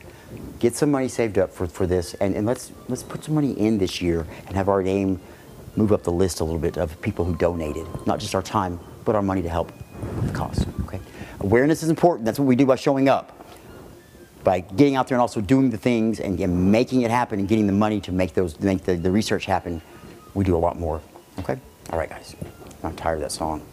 [0.59, 3.53] Get some money saved up for, for this, and, and let's let's put some money
[3.53, 5.21] in this year and have our name
[5.77, 8.79] move up the list a little bit of people who donated, not just our time,
[9.05, 9.73] but our money to help
[10.23, 10.65] the cause.
[10.85, 11.01] Okay.
[11.41, 12.25] Awareness is important.
[12.25, 13.45] That's what we do by showing up
[14.45, 17.49] by getting out there and also doing the things and, and making it happen and
[17.49, 19.83] getting the money to make those make the, the research happen,
[20.35, 21.01] we do a lot more.
[21.41, 21.59] Okay?
[21.91, 22.37] All right, guys.
[22.83, 23.67] I'm tired of that song.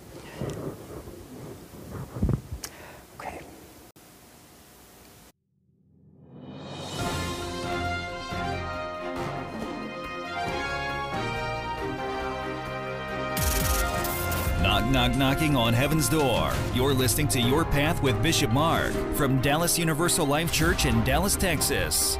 [14.91, 16.51] Knock, knock, knocking on heaven's door.
[16.73, 21.37] You're listening to Your Path with Bishop Mark from Dallas Universal Life Church in Dallas,
[21.37, 22.17] Texas.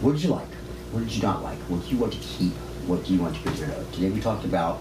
[0.00, 0.46] What did you like?
[0.92, 1.58] What did you not like?
[1.62, 2.52] What do you want to keep?
[2.86, 3.92] What do you want to get rid of?
[3.92, 4.80] Today we talked about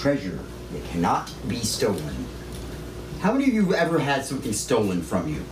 [0.00, 0.40] treasure
[0.72, 2.26] that cannot be stolen.
[3.20, 5.44] How many of you ever had something stolen from you?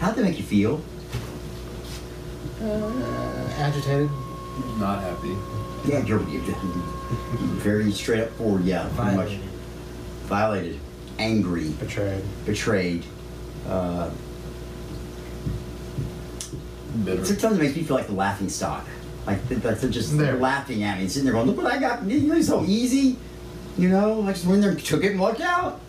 [0.00, 0.82] How'd that make you feel?
[2.60, 2.92] Uh,
[3.56, 4.10] agitated.
[4.78, 5.36] Not happy.
[5.86, 6.42] Yeah, you're, you're
[7.60, 8.64] very straight up forward.
[8.64, 9.40] Yeah, pretty much Violated.
[10.24, 10.80] violated,
[11.18, 12.24] angry, Betrayed.
[12.44, 13.04] betrayed.
[13.68, 14.10] Uh,
[17.04, 17.24] Bitter.
[17.24, 18.84] sometimes it makes me feel like the laughing stock.
[19.26, 20.36] Like th- that's just There.
[20.36, 22.04] laughing at me, sitting there going, "Look what I got!
[22.04, 23.16] You know, so easy."
[23.76, 25.80] You know, I just went there, and took it, and walked out.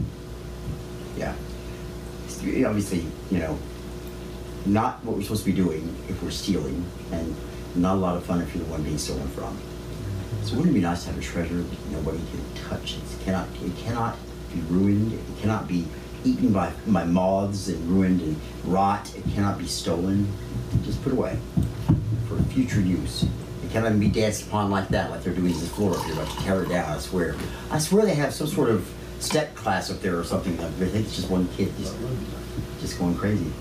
[1.18, 1.34] Yeah.
[2.66, 3.58] Obviously, you know,
[4.66, 7.34] not what we're supposed to be doing if we're stealing, and
[7.78, 9.58] not a lot of fun if you're the one being stolen from.
[10.44, 12.96] So wouldn't it be nice to have a treasure that nobody can touch?
[12.96, 14.18] It cannot, it cannot
[14.54, 15.14] be ruined.
[15.14, 15.86] It cannot be
[16.24, 19.14] eaten by, by moths and ruined and rot.
[19.16, 20.28] It cannot be stolen.
[20.84, 21.38] Just put away
[22.28, 23.24] for future use.
[23.64, 26.06] It cannot even be danced upon like that, like they're doing to the floor up
[26.06, 26.90] here, about to tear it down.
[26.90, 27.36] I swear.
[27.70, 30.58] I swear they have some sort of step class up there or something.
[30.60, 31.96] I think it's just one kid just,
[32.80, 33.52] just going crazy.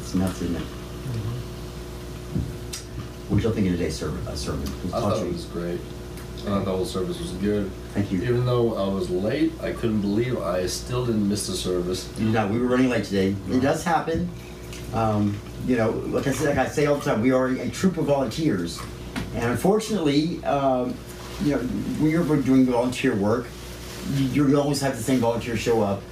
[0.00, 0.66] It's nuts, isn't it?
[3.34, 4.28] What did y'all think of today's sermon?
[4.28, 4.62] Uh, sermon?
[4.94, 5.80] I thought it was great.
[5.80, 7.68] I thought the whole service was good.
[7.92, 8.22] Thank you.
[8.22, 12.16] Even though I was late, I couldn't believe I still didn't miss the service.
[12.16, 13.34] No, we were running late today.
[13.50, 14.30] It does happen.
[14.92, 17.68] Um, you know, like I said, like I say all the time, we are a
[17.70, 18.78] troop of volunteers,
[19.34, 20.94] and unfortunately, um,
[21.42, 23.46] you know, when you're doing volunteer work,
[24.12, 26.02] you, you always have the same volunteers show up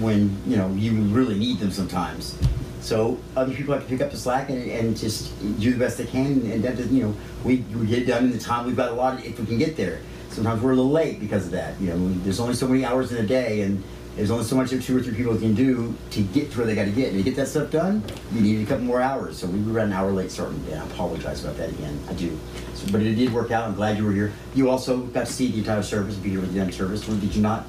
[0.00, 2.36] when you know you really need them sometimes.
[2.82, 5.98] So other people have to pick up the slack and, and just do the best
[5.98, 7.14] they can, and that you know
[7.44, 9.58] we, we get done in the time we've got a lot of, if we can
[9.58, 10.00] get there.
[10.30, 11.80] Sometimes we're a little late because of that.
[11.80, 13.82] You know, there's only so many hours in a day, and
[14.16, 16.66] there's only so much that two or three people can do to get to where
[16.66, 17.12] they got to get.
[17.12, 19.38] And to get that stuff done, you need a couple more hours.
[19.38, 21.98] So we were about an hour late starting, and I apologize about that again.
[22.08, 22.36] I do.
[22.74, 23.68] So, but it did work out.
[23.68, 24.32] I'm glad you were here.
[24.54, 27.08] You also got to see the entire service, be here with the entire service.
[27.08, 27.66] Or did you not?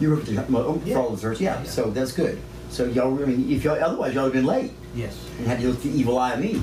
[0.00, 1.62] You were with the, oh, for all the service, yeah.
[1.62, 2.40] So that's good.
[2.70, 5.18] So y'all, I mean, if y'all otherwise y'all would have been late Yes.
[5.38, 6.62] and had to look the evil eye of me,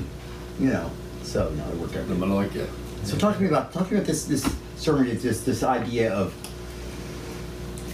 [0.58, 0.90] you know.
[1.22, 2.08] So no, it worked out.
[2.08, 2.22] The good.
[2.28, 2.66] Manoika.
[3.04, 6.12] So talk to me about talk to me about this this sermon, this this idea
[6.12, 6.34] of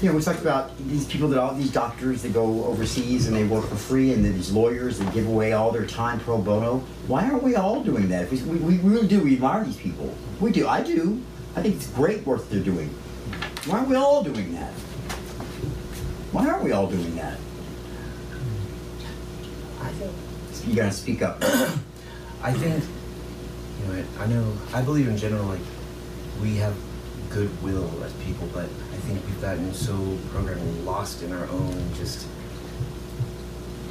[0.01, 3.37] you know we talked about these people that all these doctors that go overseas and
[3.37, 6.39] they work for free, and then these lawyers that give away all their time pro
[6.39, 6.79] bono.
[7.09, 8.25] Why aren't we all doing that?
[8.33, 9.21] If we, we, we really do.
[9.21, 10.15] We admire these people.
[10.41, 10.69] We do.
[10.69, 11.21] I do.
[11.57, 12.89] I think it's great work they're doing.
[13.67, 14.73] Why aren't we all doing that?
[16.33, 17.39] Why aren't we all doing that?
[19.85, 21.43] I think You gotta speak up.
[22.43, 22.83] I think
[23.81, 25.61] you know I know I believe in general like
[26.43, 26.75] we have
[27.31, 29.95] goodwill as people, but I think we've gotten so
[30.31, 32.27] programmed and lost in our own just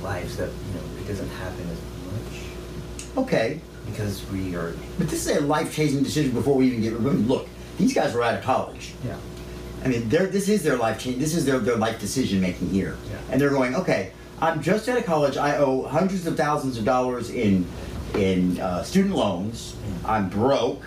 [0.02, 1.78] lives that you know it doesn't happen as
[2.12, 2.42] much
[3.26, 3.60] Okay.
[3.86, 6.94] because we are But this is a life changing decision before we even get.
[6.94, 8.94] I mean, look, these guys were out of college.
[9.06, 9.18] yeah
[9.84, 11.18] I mean, this is their life change.
[11.20, 13.18] This is their, their life decision making here, Yeah.
[13.30, 15.38] and they're going, okay, I'm just out of college.
[15.38, 17.66] I owe hundreds of thousands of dollars in
[18.14, 19.78] in uh, student loans.
[20.04, 20.84] I'm broke.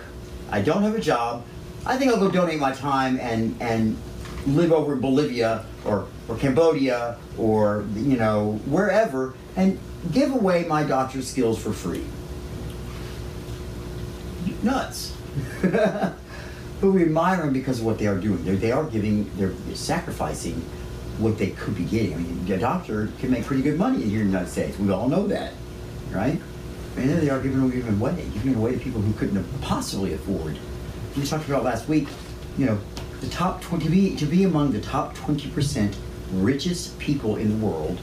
[0.51, 1.43] I don't have a job.
[1.83, 3.97] I think I'll go donate my time and and
[4.45, 9.79] live over in Bolivia or or Cambodia or you know wherever and
[10.11, 12.05] give away my doctor's skills for free.
[14.61, 15.17] Nuts.
[15.63, 16.13] but
[16.81, 18.45] we admire them because of what they are doing.
[18.45, 20.63] They're, they are giving, they're sacrificing
[21.17, 22.13] what they could be getting.
[22.13, 24.77] I mean, a doctor can make pretty good money here in the United States.
[24.77, 25.53] We all know that,
[26.11, 26.39] right?
[26.95, 30.57] And there they are giving, away, giving away to people who couldn't possibly afford.
[31.15, 32.07] We talked about last week,
[32.57, 32.79] you know,
[33.21, 35.95] the top 20, to be, to be among the top 20%
[36.33, 37.99] richest people in the world,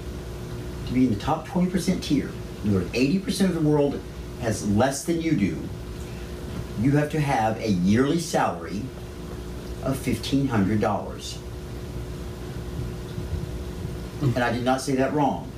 [0.86, 2.28] to be in the top 20% tier,
[2.64, 4.00] where 80% of the world
[4.40, 5.68] has less than you do,
[6.80, 8.82] you have to have a yearly salary
[9.82, 11.38] of $1,500.
[14.20, 14.34] Mm-hmm.
[14.34, 15.50] And I did not say that wrong.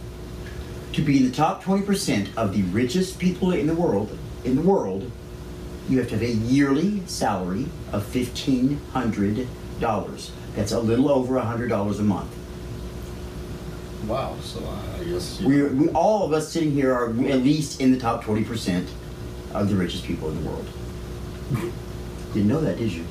[0.95, 4.63] To be in the top 20% of the richest people in the world, in the
[4.63, 5.11] world,
[5.89, 10.31] you have to have a yearly salary of $1,500.
[10.55, 12.31] That's a little over $100 a month.
[14.07, 14.37] Wow.
[14.43, 17.93] So uh, I guess We, we, all of us sitting here are at least in
[17.93, 18.87] the top 20%
[19.53, 20.67] of the richest people in the world.
[22.33, 23.05] Didn't know that, did you?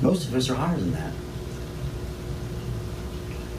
[0.00, 1.12] Most of us are higher than that.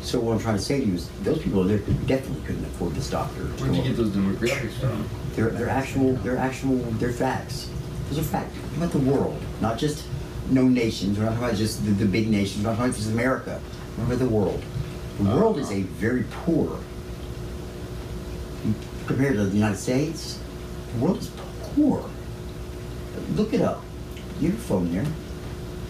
[0.04, 2.94] So what I'm trying to say to you is, those people there definitely couldn't afford
[2.94, 3.44] this doctor.
[3.44, 5.10] where'd you get those demographics from?
[5.36, 7.70] They're, they're actual, they're actual, they're facts.
[8.10, 8.54] Those are facts.
[8.76, 10.06] About the world, not just
[10.50, 11.18] no nations.
[11.18, 12.63] We're not talking about just the, the big nations.
[12.63, 13.62] We're not talking about just America.
[13.98, 14.62] About the world.
[15.20, 16.80] The oh, world is a very poor,
[19.08, 20.39] compared to the United States,
[20.94, 22.04] the world is poor.
[23.36, 23.82] Look it up.
[24.42, 25.06] You have a phone there.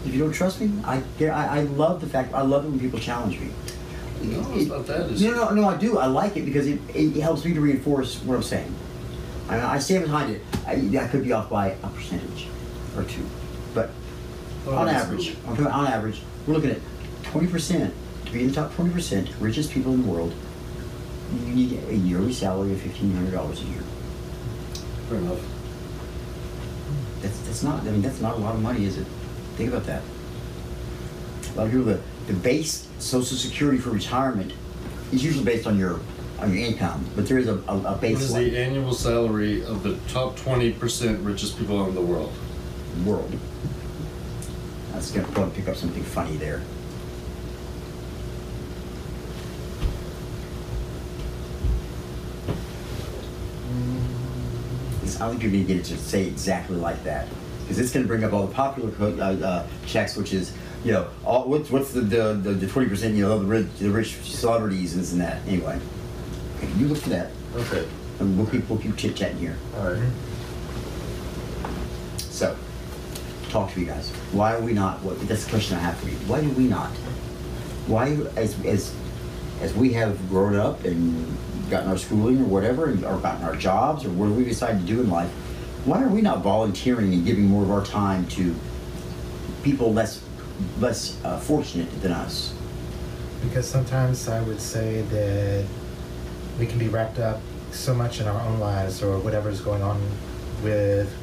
[0.06, 2.80] If you don't trust me, I, I, I love the fact, I love it when
[2.80, 3.50] people challenge me.
[4.24, 5.10] No, it's not that.
[5.12, 5.98] It's No, no, no, I do.
[5.98, 8.74] I like it because it, it helps me to reinforce what I'm saying.
[9.50, 10.42] I, I stand behind it.
[10.66, 12.48] I, I could be off by a percentage
[12.96, 13.26] or two,
[13.74, 13.90] but
[14.66, 15.50] Oh, on average, cool.
[15.52, 16.80] I'm talking- on average, we're looking at
[17.24, 17.92] 20%
[18.26, 20.34] to be in the top 20% richest people in the world.
[21.46, 23.82] You need a yearly salary of $1,500 a year.
[25.10, 25.40] Fair enough.
[27.22, 27.82] That's that's not.
[27.82, 29.08] I mean, that's not a lot of money, is it?
[29.56, 30.02] Think about that.
[31.54, 34.54] A lot of people, the, the base Social Security for retirement
[35.12, 36.00] is usually based on your
[36.40, 39.82] on your income, but there is a, a, a What is the annual salary of
[39.84, 42.34] the top 20% richest people in the world?
[43.06, 43.32] world.
[44.92, 46.62] That's gonna probably pick up something funny there.
[55.02, 57.28] It's- I don't think you're gonna get it to say exactly like that,
[57.64, 60.52] because it's gonna bring up all the popular co- uh, uh, checks, which is,
[60.84, 63.90] you know, all, what's what's the the the twenty percent, you know, the rich, the
[63.90, 65.42] rich celebrities and this and that.
[65.48, 65.80] Anyway,
[66.58, 67.88] okay, you look for that, Okay.
[68.20, 69.58] and we'll keep we'll keep chit chatting here.
[69.78, 69.98] All right.
[69.98, 71.70] Mm-hmm.
[72.18, 72.56] So,
[73.50, 74.10] talk to you guys.
[74.32, 75.02] Why are we not?
[75.04, 76.16] What, that's the question I have for you.
[76.28, 76.90] Why do we not?
[77.88, 78.94] Why, as as
[79.62, 81.38] as we have grown up and
[81.70, 85.00] gotten our schooling or whatever, or gotten our jobs or what we decide to do
[85.00, 85.30] in life,
[85.86, 88.54] why are we not volunteering and giving more of our time to
[89.64, 90.22] people less
[90.80, 92.54] less uh, fortunate than us?
[93.44, 95.66] Because sometimes I would say that
[96.60, 100.00] we can be wrapped up so much in our own lives or whatever's going on
[100.64, 101.14] with,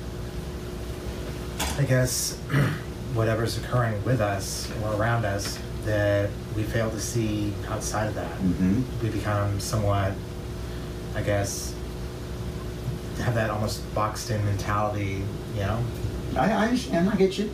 [1.78, 2.36] I guess,
[3.14, 8.30] whatever's occurring with us or around us that we fail to see outside of that.
[8.38, 8.82] Mm-hmm.
[9.02, 10.12] We become somewhat,
[11.14, 11.74] I guess,
[13.20, 15.22] have that almost boxed in mentality,
[15.54, 15.82] you know?
[16.36, 17.08] I, I understand.
[17.08, 17.50] I get you.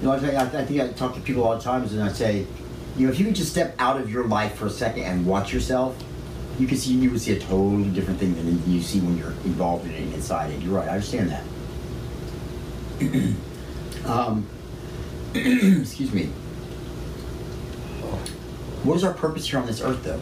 [0.00, 2.02] You know, I, think- I, I think I talk to people all the times, and
[2.02, 2.46] I say,
[2.96, 5.26] you know, if you could just step out of your life for a second and
[5.26, 5.96] watch yourself,
[6.58, 9.30] you can see you would see a totally different thing than you see when you're
[9.44, 10.60] involved in it and inside it.
[10.60, 10.88] You're right.
[10.88, 11.42] I understand that.
[14.06, 14.46] um,
[15.34, 16.24] excuse me.
[18.82, 20.20] What is our purpose here on this earth, though?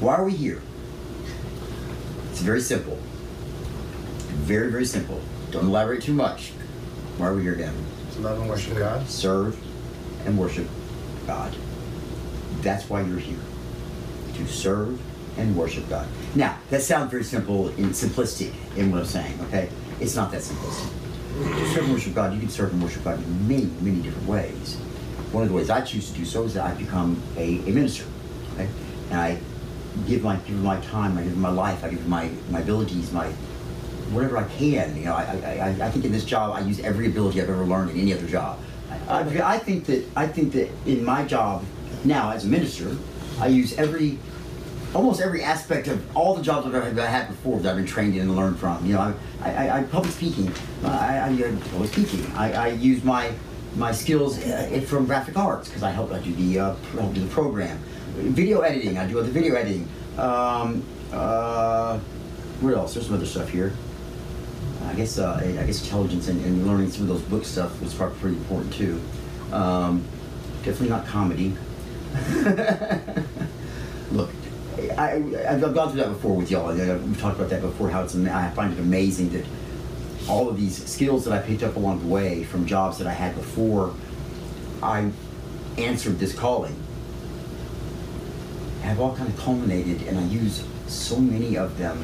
[0.00, 0.62] Why are we here?
[2.30, 2.96] It's very simple.
[4.46, 5.20] Very, very simple.
[5.50, 6.50] Don't elaborate too much.
[7.16, 7.87] Why are we here, Gavin?
[8.20, 9.08] Love and worship God.
[9.08, 9.58] Serve
[10.26, 10.66] and worship
[11.26, 11.54] God.
[12.62, 13.38] That's why you're here.
[14.34, 15.00] To serve
[15.38, 16.08] and worship God.
[16.34, 19.70] Now, that sounds very simple and simplistic in what I'm saying, okay?
[20.00, 20.90] It's not that simplistic.
[21.34, 24.26] To serve and worship God, you can serve and worship God in many, many different
[24.26, 24.76] ways.
[25.30, 27.70] One of the ways I choose to do so is that I become a, a
[27.70, 28.04] minister,
[28.54, 28.68] okay?
[29.10, 29.38] And I
[30.06, 33.32] give my give my time, I give my life, I give my my abilities, my
[34.12, 34.96] whatever I can.
[34.96, 37.50] You know, I, I, I, I think in this job I use every ability I've
[37.50, 38.58] ever learned in any other job.
[39.08, 39.20] I,
[39.54, 41.64] I think that I think that in my job
[42.04, 42.96] now as a minister,
[43.40, 44.18] I use every
[44.94, 48.14] almost every aspect of all the jobs that I've had before that I've been trained
[48.14, 48.84] in and learned from.
[48.86, 50.52] You know, I, I, I public speaking,
[50.84, 52.26] I, I, I public speaking.
[52.32, 53.32] I, I use my
[53.76, 57.20] my skills uh, from graphic arts because I help I do the uh, help do
[57.20, 57.78] the program,
[58.16, 58.98] video editing.
[58.98, 59.88] I do the video editing.
[60.16, 60.82] Um,
[61.12, 61.98] uh,
[62.60, 62.94] what else?
[62.94, 63.72] There's some other stuff here.
[64.84, 68.18] I guess uh, I guess intelligence and, and learning of those book stuff was probably
[68.18, 69.00] pretty important too.
[69.52, 70.04] Um,
[70.64, 71.56] definitely not comedy.
[74.12, 74.30] Look,
[74.96, 76.72] I, I've gone through that before with y'all.
[76.74, 77.90] We've talked about that before.
[77.90, 79.44] How it's I find it amazing that
[80.28, 83.12] all of these skills that I picked up along the way from jobs that I
[83.12, 83.94] had before
[84.82, 85.10] I
[85.76, 86.76] answered this calling
[88.82, 92.02] have all kind of culminated, and I use so many of them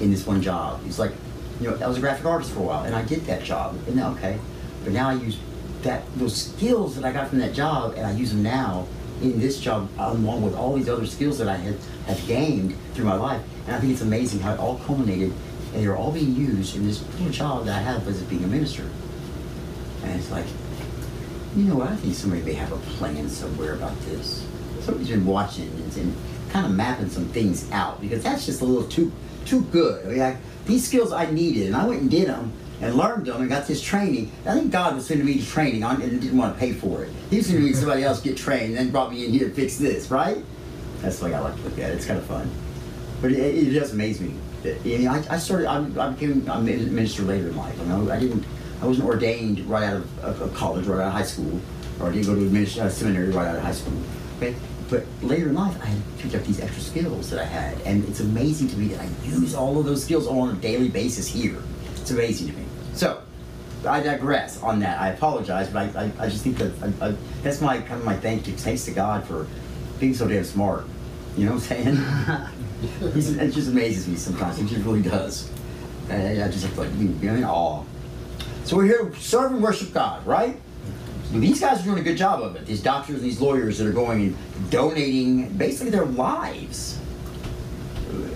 [0.00, 0.80] in this one job.
[0.86, 1.12] It's like,
[1.60, 3.76] you know, I was a graphic artist for a while, and I did that job,
[3.88, 4.38] okay,
[4.84, 5.38] but now I use
[5.82, 8.86] that those skills that I got from that job, and I use them now
[9.22, 11.76] in this job um, along with all these other skills that I had
[12.06, 13.42] have gained through my life.
[13.66, 15.32] And I think it's amazing how it all culminated
[15.72, 18.46] and they're all being used in this little job that I have as being a
[18.46, 18.88] minister.
[20.02, 20.46] And it's like,
[21.56, 21.88] you know what?
[21.88, 24.46] I think somebody may have a plan somewhere about this.
[24.80, 26.16] Somebody's been watching and, and
[26.50, 29.12] kind of mapping some things out because that's just a little too
[29.44, 30.04] too good.
[30.04, 30.36] I mean, I,
[30.66, 33.66] these skills I needed, and I went and did them and learned them and got
[33.66, 34.30] this training.
[34.44, 37.12] I think God was sending me the training and didn't want to pay for it.
[37.30, 39.54] He was sending me somebody else get trained and then brought me in here to
[39.54, 40.38] fix this, right?
[41.00, 41.94] That's the way I like to look at it.
[41.94, 42.50] It's kind of fun.
[43.22, 44.34] But it, it does amaze me.
[44.64, 47.78] Know, I, I started, I, I became a minister later in life.
[47.86, 48.44] Know, I didn't,
[48.82, 51.60] I wasn't ordained right out of, of, of college, right out of high school,
[52.00, 53.98] or I didn't go to a uh, seminary right out of high school.
[54.38, 54.54] Okay?
[54.88, 58.20] But later in life, I picked up these extra skills that I had, and it's
[58.20, 61.60] amazing to me that I use all of those skills on a daily basis here.
[61.96, 62.64] It's amazing to me.
[62.94, 63.20] So,
[63.84, 65.00] I digress on that.
[65.00, 68.04] I apologize, but I, I, I just think that I, I, that's my kind of
[68.04, 69.46] my thank to thanks to God for
[70.00, 70.86] being so damn smart.
[71.36, 72.52] You know what I'm saying?
[73.00, 74.58] It just amazes me sometimes.
[74.58, 75.50] It just really does.
[76.10, 77.82] And I just have to like be in awe.
[78.64, 80.60] So we're here to serve and worship God, right?
[81.32, 82.66] These guys are doing a good job of it.
[82.66, 86.98] These doctors, these lawyers that are going and donating basically their lives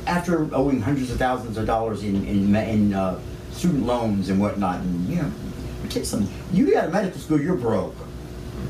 [0.06, 3.20] after owing hundreds of thousands of dollars in in, in uh,
[3.52, 4.80] student loans and whatnot.
[4.80, 5.32] And you know,
[5.88, 6.28] take some.
[6.52, 7.96] You got a medical school, you're broke.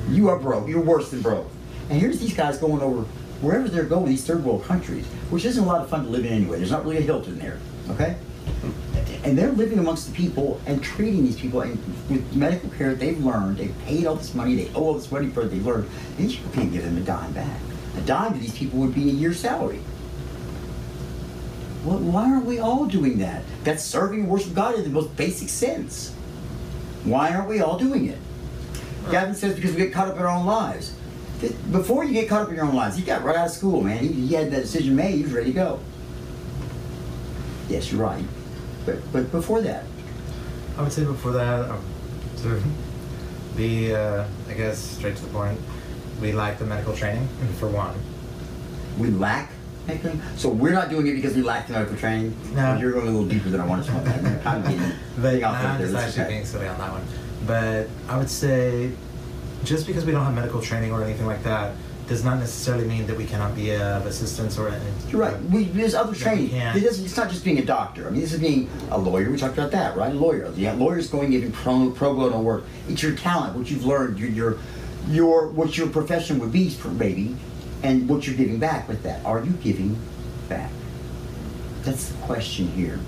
[0.08, 0.68] You are broke.
[0.68, 1.48] You're worse than broke.
[1.88, 3.02] And here's these guys going over
[3.40, 6.26] wherever they're going, these third world countries, which isn't a lot of fun to live
[6.26, 6.58] in anyway.
[6.58, 7.58] There's not really a Hilton there.
[7.88, 8.16] Okay
[9.24, 13.22] and they're living amongst the people and treating these people and with medical care they've
[13.24, 15.88] learned they've paid all this money they owe all this money for it they learned
[16.18, 17.60] and you can't give them a dime back.
[17.96, 19.80] A dime to these people would be a year's salary.
[21.84, 23.42] Well, why aren't we all doing that?
[23.64, 26.12] That's serving and worship god in the most basic sense.
[27.04, 28.18] Why aren't we all doing it?
[29.10, 30.94] Gavin says because we get caught up in our own lives.
[31.70, 33.80] Before you get caught up in your own lives he got right out of school
[33.82, 33.98] man.
[33.98, 35.80] He, he had that decision made he was ready to go.
[37.68, 38.24] Yes you're right
[38.86, 39.84] but but before that,
[40.76, 41.84] I would say before that, um,
[42.38, 42.62] to
[43.56, 45.60] be, uh, I guess, straight to the point,
[46.20, 47.28] we lack the medical training,
[47.58, 47.94] for one.
[48.98, 49.50] we lack
[49.86, 50.12] medical.
[50.36, 52.36] So we're not doing it because we lack the medical training.
[52.54, 52.76] No.
[52.76, 53.92] You're going a little deeper than I want to.
[54.44, 54.80] I'm getting.
[55.16, 55.96] But getting off nah, right there.
[55.96, 56.32] actually okay.
[56.32, 57.04] being silly on that one.
[57.46, 58.92] But I would say,
[59.64, 61.74] just because we don't have medical training or anything like that,
[62.10, 64.76] does not necessarily mean that we cannot be of assistance or.
[65.08, 65.40] You're right.
[65.44, 66.50] We, there's other training.
[66.50, 66.76] can.
[66.76, 68.08] It's not just being a doctor.
[68.08, 69.30] I mean, this is being a lawyer.
[69.30, 70.10] We talked about that, right?
[70.12, 70.52] A lawyer.
[70.56, 72.64] Yeah, lawyers going even pro, pro bono work.
[72.88, 74.58] It's your talent, what you've learned, your, your,
[75.08, 77.36] your what your profession would be, for maybe,
[77.84, 79.24] and what you're giving back with that.
[79.24, 79.96] Are you giving
[80.48, 80.72] back?
[81.82, 82.98] That's the question here.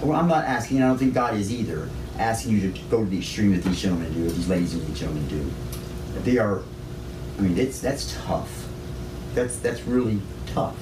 [0.00, 0.82] Well, I'm not asking.
[0.82, 3.82] I don't think God is either asking you to go to the extreme that these
[3.82, 5.50] gentlemen do, these ladies and these gentlemen do.
[6.20, 6.62] They are.
[7.38, 8.66] I mean, it's that's tough.
[9.34, 10.76] That's that's really tough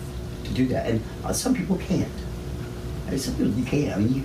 [0.45, 2.13] to do that, and uh, some people can't.
[3.07, 3.97] I mean, some people you can't.
[3.97, 4.23] I mean, you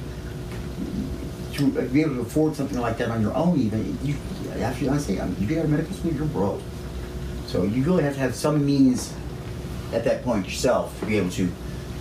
[1.60, 4.16] to be able to afford something like that on your own, even you.
[4.62, 6.62] Actually, I say, I mean, you get out of medical school, you're broke.
[7.48, 9.14] So you really have to have some means
[9.94, 11.52] at that point yourself to be able to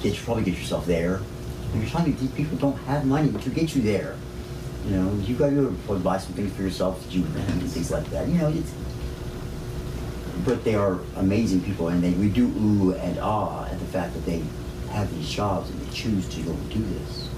[0.02, 1.20] get probably get yourself there.
[1.72, 4.16] And you're telling me these people don't have money to get you there.
[4.86, 8.08] You know, you got to buy some things for yourself that you and things like
[8.10, 8.28] that.
[8.28, 8.72] You know, it's
[10.44, 14.14] but they are amazing people, and they we do ooh and ah at the fact
[14.14, 14.42] that they
[14.90, 17.28] have these jobs and they choose to go and do this.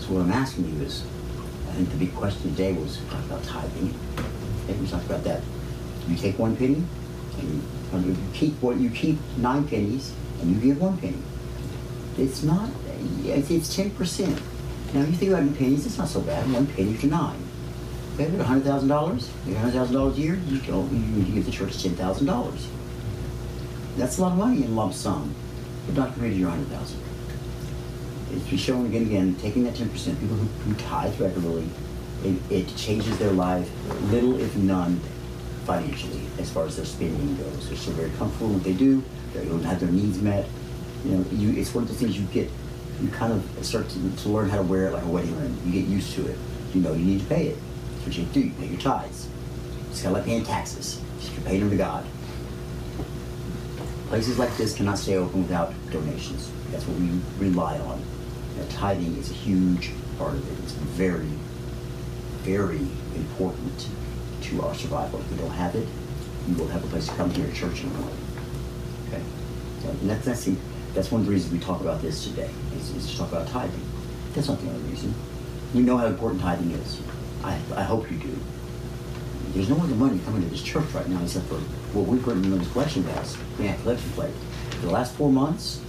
[0.00, 1.04] So what I'm asking you is,
[1.68, 3.94] I think the big question today was about tithing.
[4.68, 5.42] And we talked about that.
[6.08, 6.82] You take one penny,
[7.38, 7.62] and
[7.94, 11.22] you, you keep what you keep nine pennies, and you give one penny.
[12.18, 12.70] It's not.
[13.24, 14.40] It's it's ten percent.
[14.94, 16.50] Now you think about it in pennies, it's not so bad.
[16.52, 17.45] One penny to nine.
[18.18, 21.82] Okay, hundred thousand dollars, hundred thousand dollars a year, you go, you, give the church
[21.82, 22.66] ten thousand dollars.
[23.98, 25.34] That's a lot of money in lump sum,
[25.84, 26.98] but not to your hundred thousand.
[28.32, 31.68] It's been shown again and again, taking that ten percent, people who, who tithe regularly,
[32.24, 33.70] it, it changes their life
[34.04, 34.98] little if none
[35.66, 37.68] financially as far as their spending goes.
[37.68, 39.04] They're still very comfortable in what they do,
[39.34, 40.46] they don't have their needs met.
[41.04, 42.50] You know, you, it's one of the things you get,
[43.02, 45.54] you kind of start to, to learn how to wear it like a wedding ring.
[45.66, 46.38] You get used to it.
[46.72, 47.58] You know you need to pay it.
[48.06, 48.38] What you do.
[48.38, 49.26] You pay your tithes.
[49.90, 51.02] It's kind like paying taxes.
[51.18, 52.06] Just you're pay them to God.
[54.06, 56.52] Places like this cannot stay open without donations.
[56.70, 58.00] That's what we rely on.
[58.56, 60.62] You tithing is a huge part of it.
[60.62, 61.28] It's very,
[62.42, 62.86] very
[63.16, 63.88] important
[64.42, 65.18] to our survival.
[65.18, 65.88] If we don't have it,
[66.46, 68.04] we will have a place to come here to church and go.
[69.08, 69.22] Okay?
[69.82, 70.54] So, and that's, that's, the,
[70.94, 73.48] that's one of the reasons we talk about this today, is, is to talk about
[73.48, 73.84] tithing.
[74.32, 75.12] That's not the only reason.
[75.74, 77.00] You know how important tithing is.
[77.42, 78.38] I, I hope you do.
[79.52, 81.56] There's no other money coming to this church right now except for
[81.94, 84.34] what we put in those collection bags, yeah, collection plate.
[84.82, 85.80] The last four months,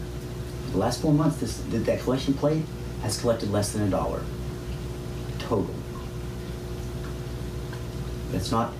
[0.71, 2.63] the last four months, this that, collection plate
[3.01, 4.21] has collected less than a dollar
[5.39, 5.73] total.
[8.31, 8.73] That's not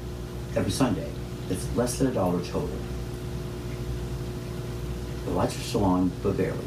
[0.55, 1.09] every Sunday.
[1.49, 2.69] It's less than a dollar total.
[5.25, 6.65] The lights are still on, but barely.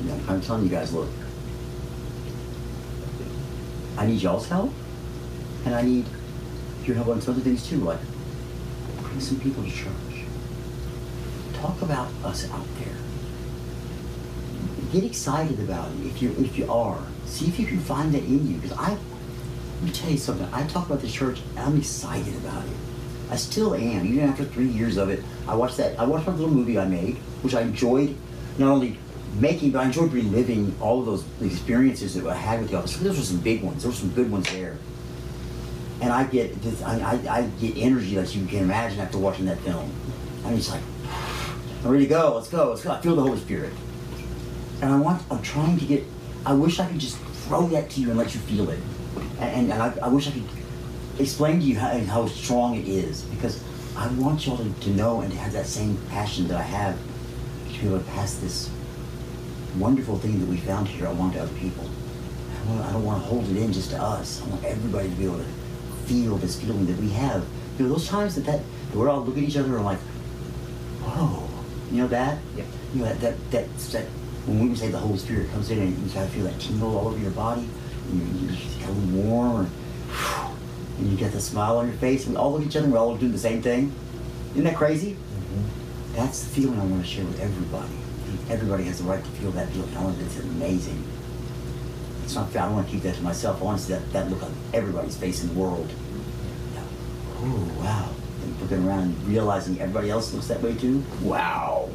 [0.00, 1.10] And I'm telling you guys, look,
[3.98, 4.72] I need y'all's help,
[5.64, 6.06] and I need
[6.84, 7.98] your help on some other things too, like
[9.02, 10.24] bring some people to church.
[11.54, 12.94] Talk about us out there.
[14.92, 17.02] Get excited about it if you if you are.
[17.26, 18.58] See if you can find that in you.
[18.58, 20.48] Because I, let me tell you something.
[20.52, 21.40] I talk about the church.
[21.50, 22.76] and I'm excited about it.
[23.30, 25.24] I still am, even after three years of it.
[25.48, 25.98] I watched that.
[25.98, 28.16] I watched my little movie I made, which I enjoyed
[28.58, 28.96] not only
[29.34, 32.82] making, but I enjoyed reliving all of those experiences that I had with y'all.
[32.82, 33.82] Those were some big ones.
[33.82, 34.78] There were some good ones there.
[36.00, 39.46] And I get this, I, I, I get energy like you can imagine after watching
[39.46, 39.90] that film.
[40.44, 40.82] I'm just like,
[41.84, 42.34] I'm ready to go.
[42.36, 42.70] Let's go.
[42.70, 42.92] Let's go.
[42.92, 43.72] I feel the Holy Spirit.
[44.80, 45.22] And I want.
[45.30, 46.04] I'm trying to get.
[46.46, 48.78] I wish I could just throw that to you and let you feel it.
[49.40, 50.44] And, and I, I wish I could
[51.18, 53.62] explain to you how, how strong it is because
[53.96, 56.96] I want y'all to, to know and to have that same passion that I have
[57.72, 58.70] to be able to pass this
[59.78, 61.84] wonderful thing that we found here along to other people.
[61.84, 64.42] I, want, I don't want to hold it in just to us.
[64.42, 65.44] I want everybody to be able to
[66.06, 67.44] feel this feeling that we have.
[67.78, 68.60] You know, those times that, that,
[68.90, 69.98] that we're all looking at each other and like,
[71.02, 71.48] whoa,
[71.92, 72.38] you know that?
[72.56, 72.64] Yeah.
[72.94, 74.04] You know, that, that, that, that
[74.46, 76.96] when we say the Holy Spirit comes in and you kind of feel that tingle
[76.96, 77.68] all over your body,
[78.10, 79.70] and you, you just get a little warm, and,
[80.98, 82.84] and you get the smile on your face, and we all look at each other
[82.84, 83.92] and we're all doing the same thing.
[84.52, 85.12] Isn't that crazy?
[85.12, 86.14] Mm-hmm.
[86.16, 87.94] That's the feeling I want to share with everybody.
[88.50, 89.96] Everybody has the right to feel that feeling.
[89.96, 91.02] I want it's amazing.
[92.24, 92.62] It's not fair.
[92.62, 93.60] I don't want to keep that to myself.
[93.60, 95.88] I want to see that, that look on everybody's face in the world.
[96.74, 96.82] Yeah.
[97.38, 98.10] Oh, wow.
[98.42, 101.02] And looking around and realizing everybody else looks that way too.
[101.22, 101.90] Wow.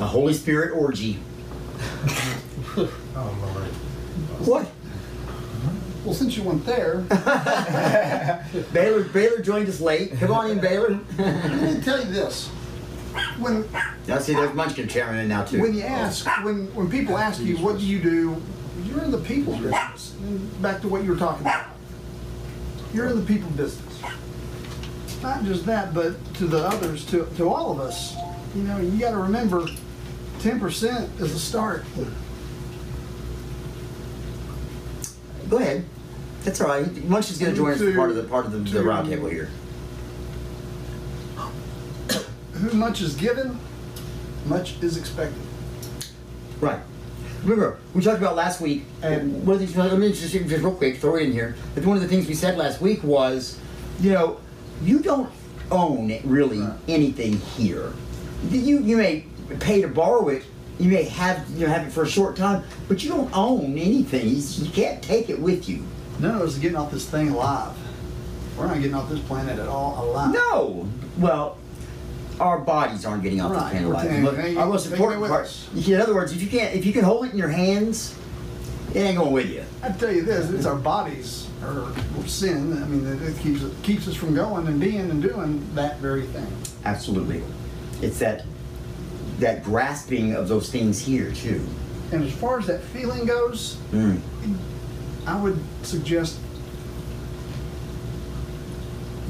[0.00, 1.18] A Holy Spirit orgy.
[3.16, 3.66] Oh Lord.
[4.46, 4.70] What?
[6.04, 6.98] Well, since you went there,
[8.72, 10.12] Baylor Baylor joined us late.
[10.18, 11.00] Come on in, Baylor.
[11.18, 12.48] let me tell you this:
[13.38, 13.68] when
[14.06, 15.60] now see, there's Munchkin chairman in now too.
[15.60, 18.42] when you ask, when when people ask you, what do you do?
[18.84, 20.14] You're in the people business.
[20.22, 21.66] And back to what you were talking about.
[22.94, 24.00] You're in the people business.
[25.22, 28.14] Not just that, but to the others, to to all of us.
[28.54, 29.66] You know, you got to remember,
[30.40, 31.84] ten percent is a start.
[35.50, 35.84] Go ahead.
[36.44, 36.84] That's all right.
[36.86, 39.28] Munchkin's going to join us part of the part of the, the To- round table
[39.28, 39.50] here.
[42.68, 43.58] Who much is given,
[44.44, 45.40] much is expected.
[46.60, 46.80] Right.
[47.42, 50.74] Remember, we talked about last week, and one of these, let me just, just real
[50.74, 51.56] quick throw it in here.
[51.74, 53.58] But one of the things we said last week was,
[54.00, 54.38] you know,
[54.82, 55.30] you don't
[55.70, 56.76] own really Right.
[56.88, 57.92] anything here.
[58.50, 59.24] You you may
[59.60, 60.44] pay to borrow it.
[60.78, 63.78] You may have you know have it for a short time, but you don't own
[63.78, 64.28] anything.
[64.28, 65.84] You, can't take it with you.
[66.20, 67.74] None of us are getting off this thing alive.
[68.56, 70.34] We're not getting off this planet at all alive.
[70.34, 70.86] No.
[71.18, 71.56] Well,
[72.40, 73.64] our bodies aren't getting off Right.
[73.64, 74.08] the planet We're alive.
[74.08, 75.44] taking- But taking- our most important with part.
[75.46, 75.66] us.
[75.86, 78.14] In other words, if you can't, if you can hold it in your hands,
[78.94, 79.62] it ain't going with you.
[79.82, 82.80] I tell you this: it's our bodies are are sin.
[82.82, 86.00] I mean, it it keeps it keeps us from going and being and doing that
[86.00, 86.46] very thing.
[86.84, 87.42] Absolutely.
[88.02, 88.44] It's that
[89.40, 91.60] that grasping of those things here too.
[92.10, 94.18] And as far as that feeling goes, Mm.
[95.26, 96.47] I would suggest you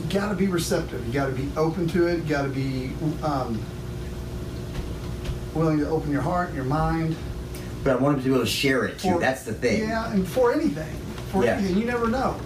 [0.09, 1.07] got to be receptive.
[1.07, 2.19] You got to be open to it.
[2.19, 2.93] You got to be
[3.23, 3.61] um,
[5.55, 7.17] willing to open your heart, your mind.
[7.85, 9.13] But I want them to be able to share it too.
[9.13, 9.81] for- That's the thing.
[9.89, 10.95] Yeah, and for anything.
[11.33, 11.57] for Yeah.
[11.57, 11.79] anything.
[11.79, 12.37] You never know.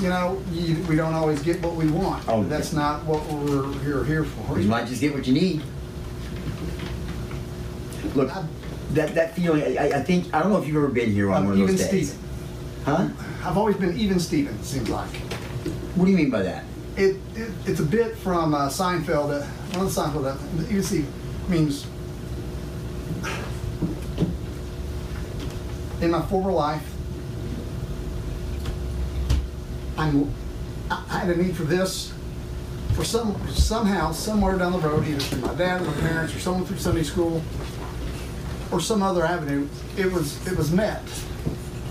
[0.00, 2.22] You know, you, we don't always get what we want.
[2.28, 2.80] Oh, That's yeah.
[2.80, 4.60] not what we're here, here for.
[4.60, 5.62] You might just get what you need.
[8.14, 8.30] Look,
[8.92, 11.38] that, that feeling, I, I think, I don't know if you've ever been here on
[11.38, 12.10] Um, one of even those days.
[12.10, 12.28] Steven.
[12.84, 13.08] Huh?
[13.48, 15.08] I've always been even Steven, it seems like.
[15.96, 16.64] What do you mean by that?
[16.96, 19.30] It, it it's a bit from uh, Seinfeld.
[19.30, 19.44] Uh,
[19.76, 20.24] one of the Seinfeld.
[20.24, 21.12] Uh, even Steven
[21.48, 21.86] means
[26.00, 26.86] in my former life,
[29.96, 30.32] I'm
[30.90, 32.12] I I had a need for this.
[32.94, 36.38] For some somehow somewhere down the road, either through my dad or my parents or
[36.38, 37.42] someone through Sunday school
[38.72, 39.68] or some other avenue,
[39.98, 41.02] it was it was met.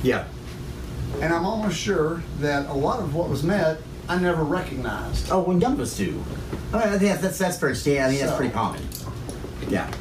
[0.02, 0.28] Yeah.
[1.22, 3.78] And I'm almost sure that a lot of what was met,
[4.08, 5.32] I never recognized.
[5.32, 6.24] Oh, when none of us do.
[6.72, 8.04] I, mean, think that's, that's, that's very standard.
[8.04, 8.82] I think that's pretty common.
[9.68, 9.92] Yeah.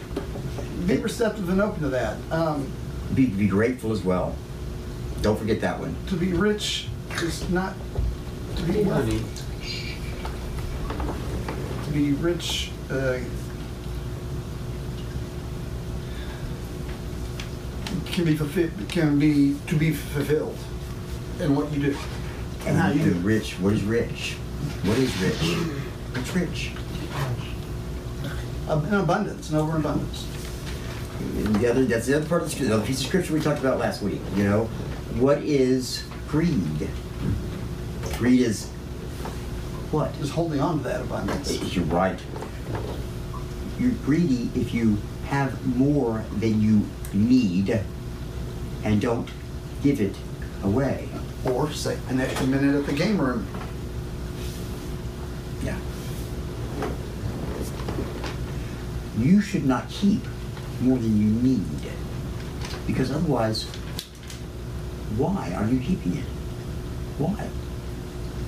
[0.87, 2.19] Be receptive and open to that.
[2.31, 2.71] Um,
[3.15, 4.37] Be, be grateful as well.
[5.23, 5.97] Don't forget that one.
[6.09, 6.89] to be rich
[7.23, 7.75] is not
[8.57, 9.23] to be wealthy.
[11.87, 12.71] To be rich.
[12.91, 13.21] Uh,
[18.05, 18.71] can be fulfilled.
[18.89, 20.59] Can be to be fulfilled
[21.41, 21.97] in what you do
[22.67, 23.13] and how you do.
[23.21, 23.55] Rich.
[23.61, 24.35] What is rich?
[24.83, 25.57] What is rich?
[26.15, 26.73] What's rich?
[28.69, 30.27] In abundance, and overabundance.
[31.21, 33.41] And the other, that's the other part of the the other piece of scripture we
[33.41, 34.21] talked about last week.
[34.37, 34.65] You know,
[35.19, 36.89] what is greed?
[38.19, 38.69] Greed is
[39.91, 40.15] what?
[40.17, 41.75] Is holding on to that abundance.
[41.75, 42.19] You're right.
[43.79, 47.81] You're greedy if you have more than you need
[48.83, 49.29] and don't
[49.83, 50.17] give it
[50.63, 51.09] away.
[51.45, 53.47] Or say an extra minute at the game room.
[55.63, 55.79] Yeah.
[59.19, 60.23] You should not keep
[60.81, 61.93] more than you need.
[62.87, 63.65] Because otherwise,
[65.17, 66.25] why are you keeping it?
[67.19, 67.49] Why?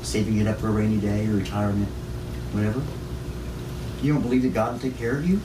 [0.02, 1.88] Saving it up for a rainy day or retirement,
[2.52, 2.82] whatever?
[4.02, 5.40] You don't believe that God will take care of you?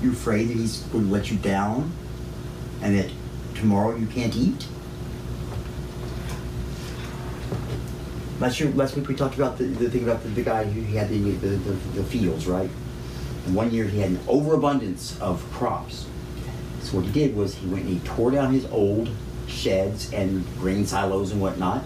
[0.00, 1.92] You're afraid that He's going to let you down
[2.80, 3.10] and that
[3.54, 4.66] tomorrow you can't eat?
[8.42, 10.82] Last year, last week we talked about the, the thing about the, the guy who
[10.98, 12.68] had the, the, the, the fields, right?
[13.46, 16.06] And one year he had an overabundance of crops.
[16.80, 19.10] So what he did was he went and he tore down his old
[19.46, 21.84] sheds and grain silos and whatnot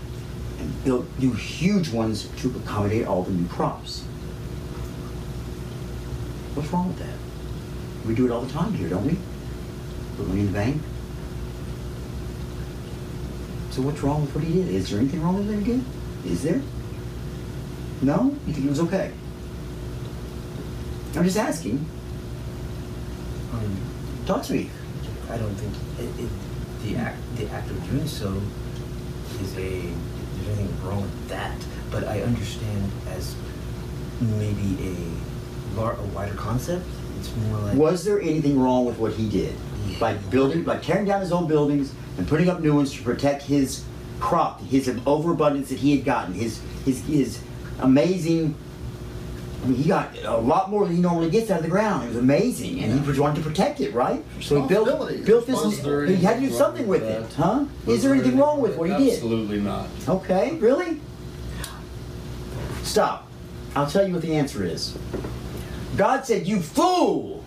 [0.59, 4.01] and built new huge ones to accommodate all the new crops.
[6.55, 8.09] What's wrong with that?
[8.09, 9.19] We do it all the time here, don't we?
[10.17, 10.81] Put money in the bank.
[13.73, 14.69] So what's wrong with what he did?
[14.69, 15.85] Is there anything wrong with what he did?
[16.27, 16.61] Is there?
[18.03, 18.35] No?
[18.47, 19.13] You think it was okay?
[21.15, 21.85] I'm just asking.
[23.53, 23.77] Um,
[24.27, 24.71] Talk to me.
[25.31, 26.31] I don't think it, it,
[26.85, 28.41] the act the act of doing so
[29.41, 31.57] is a there's anything wrong with that.
[31.91, 33.35] But I understand as
[34.21, 36.85] maybe a lar- a wider concept.
[37.19, 39.55] It's more like Was there anything wrong with what he did?
[39.99, 43.43] By building, by tearing down his own buildings and putting up new ones to protect
[43.45, 43.85] his
[44.21, 47.43] crop, his overabundance that he had gotten, his his his
[47.81, 48.55] amazing.
[49.63, 52.05] I mean, he got a lot more than he normally gets out of the ground.
[52.05, 54.23] It was amazing, and he wanted to protect it, right?
[54.41, 54.87] So he built
[55.25, 55.81] built this.
[56.09, 57.65] He had to do something with it, huh?
[57.87, 59.15] Is there anything wrong with what he did?
[59.15, 59.89] Absolutely not.
[60.09, 61.01] Okay, really?
[62.83, 63.27] Stop.
[63.75, 64.97] I'll tell you what the answer is.
[65.97, 67.45] God said, You fool!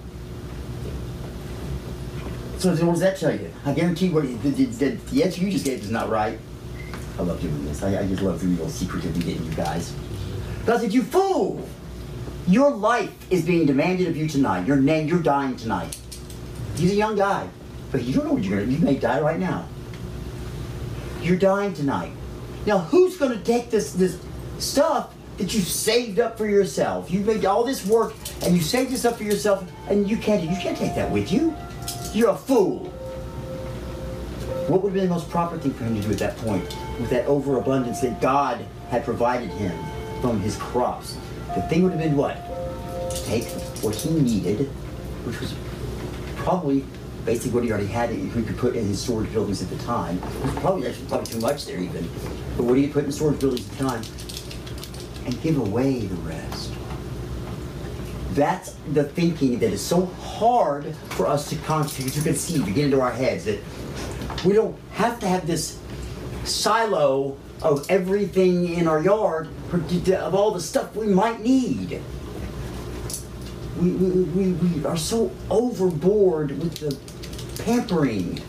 [2.58, 3.52] So what does that tell you?
[3.66, 6.38] I guarantee what the, the, the, the answer you just gave is not right.
[7.20, 7.84] I love doing this.
[7.84, 9.94] I, I just love the little secret of getting you guys.
[10.66, 11.68] Said, You fool!
[12.48, 14.66] Your life is being demanded of you tonight.
[14.66, 16.00] Your name, you're dying tonight.
[16.78, 17.50] He's a young guy,
[17.92, 18.72] but you don't know what you're gonna.
[18.72, 19.68] You may die right now.
[21.22, 22.14] You're dying tonight.
[22.66, 24.18] Now, who's to take this this
[24.60, 27.12] stuff that you saved up for yourself?
[27.12, 28.14] You made all this work
[28.44, 31.34] and you saved this up for yourself, and you can't you can't take that with
[31.34, 31.54] you.
[32.14, 32.86] You're a fool.
[34.70, 36.78] What would have been the most proper thing for him to do at that point,
[37.00, 39.78] with that overabundance that God had provided him
[40.22, 41.18] from his crops?
[41.56, 42.36] The thing would have been what?
[43.12, 43.46] To take
[43.82, 44.68] what he needed,
[45.26, 45.56] which was
[46.38, 46.86] probably
[47.26, 49.78] basically what he already had that he could put in his storage buildings at the
[49.84, 50.18] time.
[50.18, 52.10] It was probably actually probably too much there even.
[52.58, 54.04] But what he put in storage buildings at the time
[55.26, 56.74] and give away the rest.
[58.32, 62.86] That's the thinking that is so hard for us to, con- to conceive, to get
[62.86, 63.60] into our heads that
[64.46, 65.79] we don't have to have this
[66.50, 72.02] silo of everything in our yard of all the stuff we might need
[73.80, 78.42] we, we, we, we are so overboard with the pampering.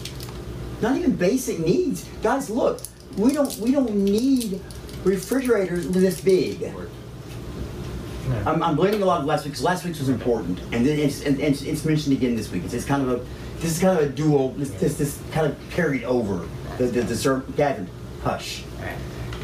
[0.81, 2.09] Not even basic needs.
[2.23, 2.81] Guys, look,
[3.17, 4.61] we don't we don't need
[5.05, 6.73] refrigerators this big.
[8.47, 10.99] I'm, I'm blaming a lot of last week because last week's was important, and then
[10.99, 12.65] it's, and it's, it's mentioned again this week.
[12.65, 13.25] It's, it's kind of a
[13.57, 14.51] this is kind of a dual.
[14.53, 16.49] This this, this kind of carried over
[16.87, 17.89] the the, ser- Gavin,
[18.23, 18.65] hush.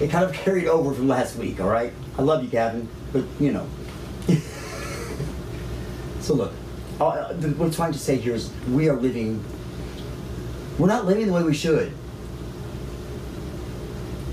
[0.01, 1.61] It kind of carried over from last week.
[1.61, 3.66] All right, I love you, Gavin, but you know.
[6.20, 6.53] so look,
[7.01, 9.45] uh, what I'm trying to say here is we are living.
[10.78, 11.93] We're not living the way we should.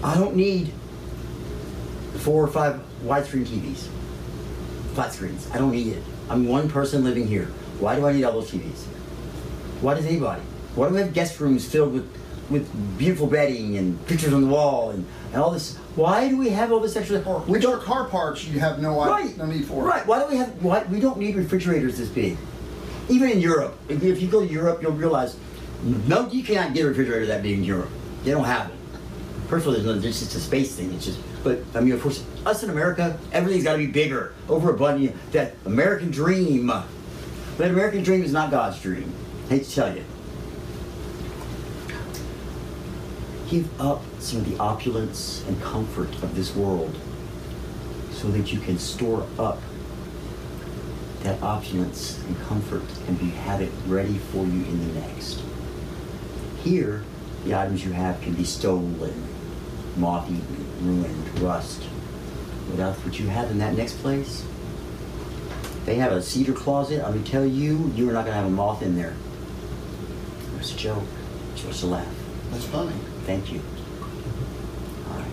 [0.03, 0.73] I don't need
[2.19, 3.87] four or five widescreen TVs
[4.93, 5.49] flat screens.
[5.51, 6.03] I don't need it.
[6.29, 7.45] I'm one person living here.
[7.79, 8.85] Why do I need all those TVs?
[9.81, 10.41] Why does anybody?
[10.75, 12.09] Why do we have guest rooms filled with,
[12.49, 15.75] with beautiful bedding and pictures on the wall and, and all this?
[15.95, 17.19] Why do we have all this extra?
[17.47, 18.45] We don't car parts.
[18.45, 19.37] You have no Right.
[19.37, 19.83] no need for.
[19.83, 20.05] Right.
[20.05, 20.49] Why do we have?
[20.63, 22.37] Why we don't need refrigerators this big?
[23.09, 25.37] Even in Europe, if, if you go to Europe, you'll realize
[26.07, 27.89] no, you cannot get a refrigerator that big in Europe.
[28.23, 28.75] They don't have it.
[29.49, 30.93] First of all, there's no, it's just a space thing.
[30.93, 34.33] It's just, but I mean, of course, us in America, everything's got to be bigger,
[34.47, 35.15] overabundant.
[35.33, 36.71] That American dream,
[37.57, 39.13] But American dream is not God's dream.
[39.47, 40.03] I hate to tell you.
[43.53, 46.97] Give up some of the opulence and comfort of this world
[48.11, 49.61] so that you can store up
[51.21, 55.43] that opulence and comfort and be, have it ready for you in the next.
[56.63, 57.03] Here,
[57.45, 59.13] the items you have can be stolen,
[59.97, 61.83] moth-eaten, ruined, rust.
[62.71, 64.43] Without what you have in that next place,
[65.85, 67.05] they have a cedar closet.
[67.05, 69.13] I'm gonna tell you, you are not gonna have a moth in there.
[70.57, 71.03] Was a joke.
[71.55, 72.15] Just a laugh.
[72.49, 72.95] That's funny.
[73.25, 73.61] Thank you.
[75.09, 75.31] All right.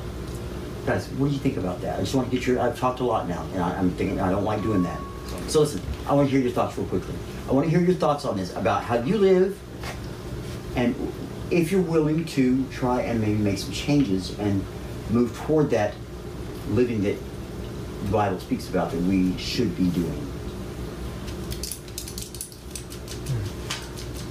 [0.87, 1.99] Guys, what do you think about that?
[1.99, 4.21] I just want to get your, I've talked a lot now, and I, I'm thinking,
[4.21, 5.01] I don't like doing that.
[5.49, 7.15] So listen, I want to hear your thoughts real quickly.
[7.49, 9.59] I want to hear your thoughts on this, about how you live,
[10.77, 10.95] and
[11.51, 14.65] if you're willing to try and maybe make some changes and
[15.11, 15.95] move toward that
[16.69, 17.17] living that
[18.05, 20.27] the Bible speaks about that we should be doing.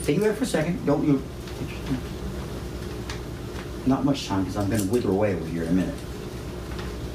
[0.03, 0.85] Think about it for a second.
[0.85, 1.21] Don't you?
[3.89, 5.95] Not much time because I'm going to wither away over here in a minute.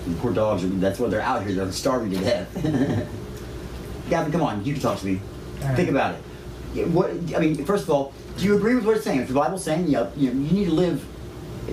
[0.06, 1.54] And poor dogs, that's why they're out here.
[1.54, 2.52] They're starving to death.
[4.10, 4.64] Gavin, come on.
[4.64, 5.20] You can talk to me.
[5.62, 6.16] All Think about
[6.74, 6.88] it.
[6.88, 9.20] What I mean, first of all, do you agree with what it's saying?
[9.20, 11.06] If the Bible's saying, yep, you, you need to live.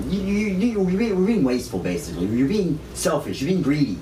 [0.07, 2.27] You, you, you're, being, being wasteful, basically.
[2.27, 3.41] You're being selfish.
[3.41, 3.97] You're being greedy.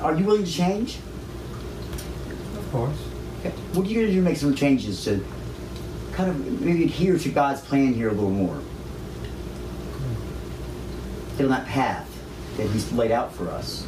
[0.00, 0.96] Are you willing to change?
[2.56, 2.96] Of course.
[3.40, 3.50] Okay.
[3.74, 5.22] What are you going to do to make some changes to
[6.12, 8.62] kind of maybe adhere to God's plan here a little more?
[11.38, 12.08] On that path
[12.56, 13.84] that He's laid out for us.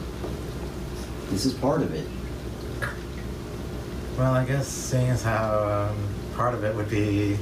[1.30, 2.07] This is part of it.
[4.18, 7.38] Well, I guess seeing as how um, part of it would be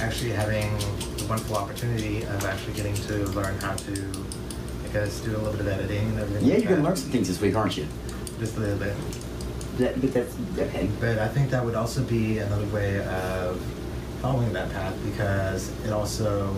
[0.00, 0.78] actually having
[1.16, 3.92] the wonderful opportunity of actually getting to learn how to,
[4.84, 6.44] I guess, do a little bit of editing and everything.
[6.46, 7.88] Yeah, like you're going to learn some things this week, aren't you?
[8.38, 8.94] Just a little bit.
[9.78, 10.88] That, but that's okay.
[11.00, 13.60] But I think that would also be another way of
[14.20, 16.54] following that path because it also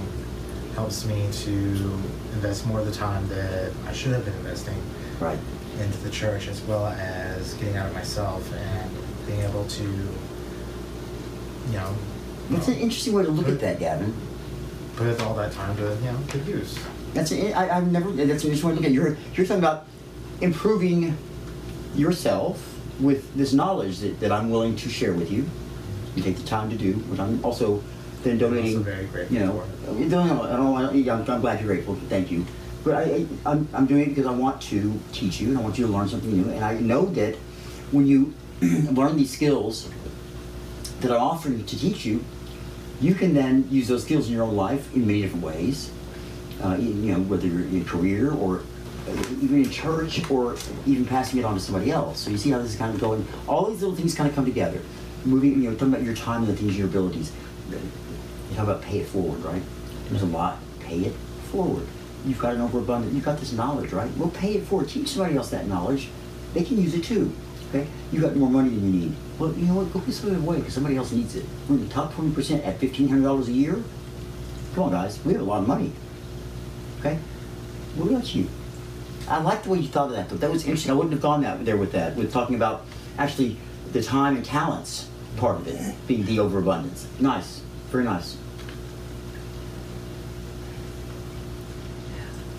[0.74, 1.98] helps me to
[2.38, 4.76] invest more of the time that I should have been investing
[5.20, 5.38] Right.
[5.80, 8.90] into the church as well as getting out of myself and
[9.26, 11.94] being able to, you know,
[12.50, 14.14] That's an interesting way to look at that, Gavin.
[14.96, 16.78] put all that time to, you know, good use.
[17.12, 18.10] That's an, I, I've never.
[18.10, 18.90] That's an interesting way to look at.
[18.90, 18.94] it.
[18.94, 19.86] You're you're talking about
[20.40, 21.16] improving
[21.96, 22.56] yourself
[23.00, 25.44] with this knowledge that, that I'm willing to share with you.
[26.14, 27.82] You take the time to do, which I'm also
[28.22, 28.82] then donating.
[28.82, 29.92] very grateful You know, for.
[29.94, 30.70] no, no, I don't.
[30.72, 31.94] want- I'm, I'm glad you're grateful.
[32.08, 32.44] Thank you.
[32.84, 35.60] But I, I I'm, I'm doing it because I want to teach you and I
[35.60, 36.50] want you to learn something new.
[36.50, 37.34] And I know that
[37.92, 39.88] when you learn these skills
[41.00, 42.24] that I'm offering to teach you,
[43.00, 45.90] you can then use those skills in your own life in many different ways.
[46.62, 48.62] Uh, you know, whether you're in career or
[49.08, 50.56] uh, even in church or
[50.86, 52.18] even passing it on to somebody else.
[52.20, 53.24] So you see how this is kind of going.
[53.46, 54.80] All these little things kind of come together.
[55.24, 57.30] Moving, you know, talking about your time and the things, your abilities.
[58.50, 59.62] You talk about pay it forward, right?
[60.08, 60.58] There's a lot.
[60.80, 61.14] Pay it
[61.50, 61.86] forward.
[62.24, 63.14] You've got an overabundance.
[63.14, 64.10] You've got this knowledge, right?
[64.16, 64.88] Well, pay it forward.
[64.88, 66.08] Teach somebody else that knowledge.
[66.54, 67.32] They can use it too.
[67.68, 67.86] Okay?
[68.10, 69.16] You got more money than you need.
[69.38, 69.92] Well, you know what?
[69.92, 71.44] Go give somebody away because somebody else needs it.
[71.68, 73.82] We're in the top 20% at $1,500 a year.
[74.74, 75.22] Come on, guys.
[75.24, 75.92] We have a lot of money.
[77.00, 77.18] Okay?
[77.96, 78.48] What about you?
[79.28, 80.36] I like the way you thought of that, though.
[80.36, 80.90] That was interesting.
[80.90, 82.86] I wouldn't have gone that there with that, with talking about
[83.18, 83.58] actually
[83.92, 87.06] the time and talents part of it being the overabundance.
[87.20, 87.62] Nice.
[87.90, 88.36] Very nice.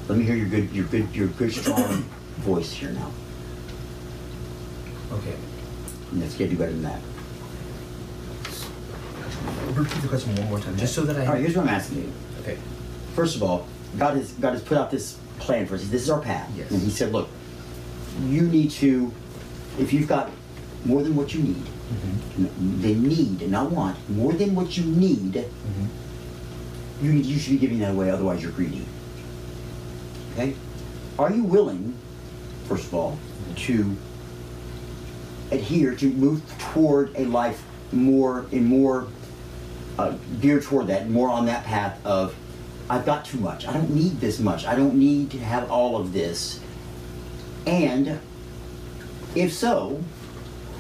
[0.08, 2.02] Let me hear your good, your good, your good, strong
[2.38, 3.12] voice here now.
[5.14, 5.36] Okay.
[6.14, 7.02] Let's get you better than that.
[9.76, 11.26] Repeat the question one more time, just so that I.
[11.28, 12.12] All right, here's what I'm asking you.
[12.42, 12.58] Okay.
[13.16, 13.68] first of all,
[14.00, 15.88] God has God has put out this plan for us.
[15.88, 16.72] This is our path, Yes.
[16.72, 17.30] and He said, "Look,
[18.26, 19.14] you need to,
[19.78, 20.32] if you've got
[20.86, 22.82] more than what you need, Mm-hmm.
[22.84, 25.34] they need, not want, more than what you need.
[25.34, 27.06] Mm-hmm.
[27.06, 28.12] You need, you should be giving that away.
[28.12, 28.86] Otherwise, you're greedy.
[30.34, 30.54] Okay?
[31.18, 31.96] Are you willing,
[32.68, 33.18] first of all,
[33.56, 33.96] to
[35.52, 39.08] adhere to move toward a life more and more
[39.98, 42.36] uh, geared toward that, more on that path of
[42.90, 43.68] I've got too much.
[43.68, 44.66] I don't need this much.
[44.66, 46.60] I don't need to have all of this.
[47.68, 48.20] And
[49.36, 50.04] if so,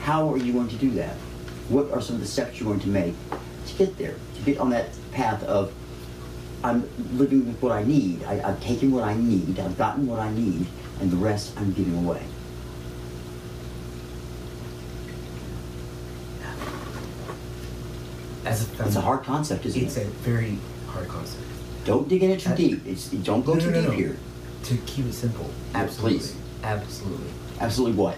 [0.01, 1.15] how are you going to do that?
[1.69, 3.13] What are some of the steps you're going to make
[3.67, 4.15] to get there?
[4.35, 5.73] To get on that path of
[6.63, 8.23] I'm living with what I need.
[8.23, 9.59] I, I've taken what I need.
[9.59, 10.67] I've gotten what I need,
[10.99, 12.21] and the rest I'm giving away.
[18.45, 20.01] As a It's a hard concept, isn't It's it?
[20.01, 21.43] It's a very hard concept.
[21.85, 22.85] Don't dig in it too deep.
[22.85, 24.17] It's, don't go No, too no, no, deep here.
[24.65, 25.49] To keep it simple.
[25.73, 26.19] Absolutely.
[26.19, 26.35] please.
[26.63, 27.29] Absolutely.
[27.59, 28.17] Absolutely what?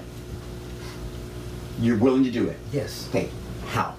[1.81, 2.57] You're willing to do it.
[2.71, 3.07] Yes.
[3.09, 3.29] Okay,
[3.69, 3.95] how?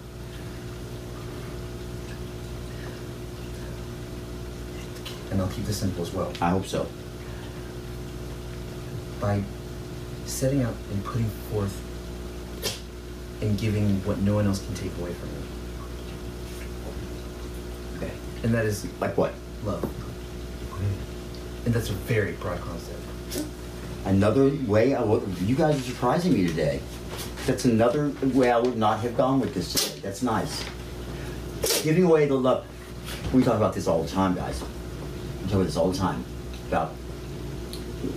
[5.33, 6.33] And I'll keep this simple as well.
[6.41, 6.87] I hope so.
[9.21, 9.43] By
[10.27, 11.77] setting out and putting forth
[13.41, 15.43] and giving what no one else can take away from you.
[18.07, 18.13] Okay.
[18.45, 19.35] And that is Like what?
[19.65, 19.83] love.
[19.83, 21.67] Mm-hmm.
[21.67, 22.99] And that's a very broad concept.
[24.05, 26.81] Another way I would, you guys are surprising me today.
[27.47, 30.01] That's another way I would not have gone with this today.
[30.01, 30.65] That's nice.
[31.83, 32.65] Giving away the love.
[33.33, 34.63] We talk about this all the time, guys.
[35.41, 36.25] We talk about this all the time.
[36.69, 36.93] About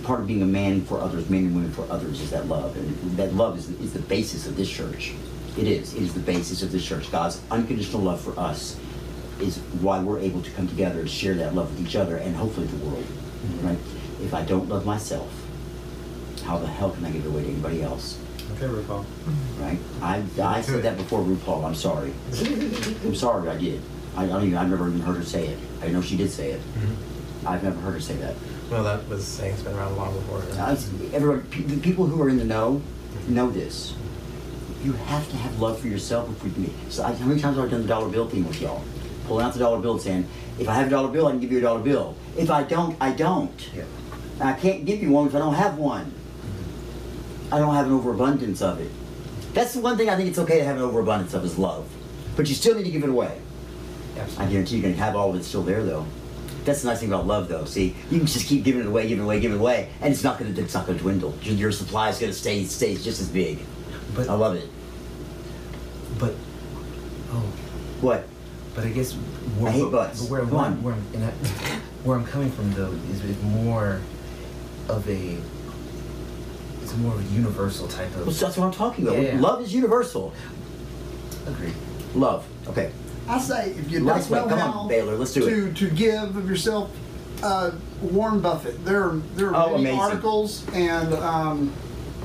[0.04, 2.76] part of being a man for others, men and women for others, is that love.
[2.76, 5.12] And that love is, is the basis of this church.
[5.58, 5.94] It is.
[5.94, 7.10] It is the basis of this church.
[7.10, 8.78] God's unconditional love for us
[9.40, 12.36] is why we're able to come together and share that love with each other and
[12.36, 13.02] hopefully the world.
[13.02, 13.66] Mm-hmm.
[13.66, 13.78] Right?
[14.22, 15.30] If I don't love myself,
[16.44, 18.18] how the hell can I give it away to anybody else?
[18.52, 19.04] Okay, RuPaul.
[19.60, 19.78] Right?
[20.00, 21.64] I, I said that before RuPaul.
[21.64, 22.12] I'm sorry.
[23.04, 23.48] I'm sorry.
[23.48, 23.82] I did.
[24.16, 24.56] I, I don't even.
[24.56, 25.58] I've never even heard her say it.
[25.82, 26.60] I know she did say it.
[26.60, 27.48] Mm-hmm.
[27.48, 28.34] I've never heard her say that.
[28.70, 30.42] Well, that was saying it's been around a long before.
[31.12, 33.34] Everybody, pe- the people who are in the know mm-hmm.
[33.34, 33.94] know this.
[34.82, 36.30] You have to have love for yourself.
[36.30, 38.46] If we can, so I, how many times have I done the dollar bill thing
[38.46, 38.82] with y'all?
[39.26, 40.28] Pulling out the dollar bill and saying,
[40.58, 42.16] if I have a dollar bill, I can give you a dollar bill.
[42.36, 43.70] If I don't, I don't.
[43.74, 43.84] Yeah.
[44.40, 46.12] I can't give you one if I don't have one.
[47.52, 48.90] I don't have an overabundance of it.
[49.54, 51.88] That's the one thing I think it's okay to have an overabundance of is love.
[52.36, 53.40] But you still need to give it away.
[54.38, 56.06] I guarantee you're going to have all of it still there, though.
[56.64, 57.64] That's the nice thing about love, though.
[57.64, 60.12] See, you can just keep giving it away, giving it away, giving it away, and
[60.12, 61.34] it's not going to it's not going to dwindle.
[61.42, 63.60] Your, your supply is going to stay stays just as big.
[64.14, 64.68] But I love it.
[66.18, 66.34] but
[67.30, 67.42] oh
[68.00, 68.26] What?
[68.74, 70.22] But I guess where, I hate but, butts.
[70.22, 70.82] but where, Come where, on.
[70.82, 71.30] where, I'm, and I,
[72.04, 74.00] where I'm coming from though is is more
[74.88, 75.36] of a
[76.86, 79.20] it's more of a universal type of Well, that's what I'm talking about.
[79.20, 79.40] Yeah, yeah.
[79.40, 80.32] Love is universal.
[81.46, 81.72] agree.
[82.14, 82.46] Love.
[82.68, 82.92] Okay.
[83.28, 85.76] I say if you Nice don't know Come how on, Baylor, let's do to it.
[85.76, 86.90] to give of yourself,
[87.42, 88.84] uh, Warren Buffett.
[88.84, 90.00] There there are Oh, many amazing.
[90.00, 91.72] articles and um,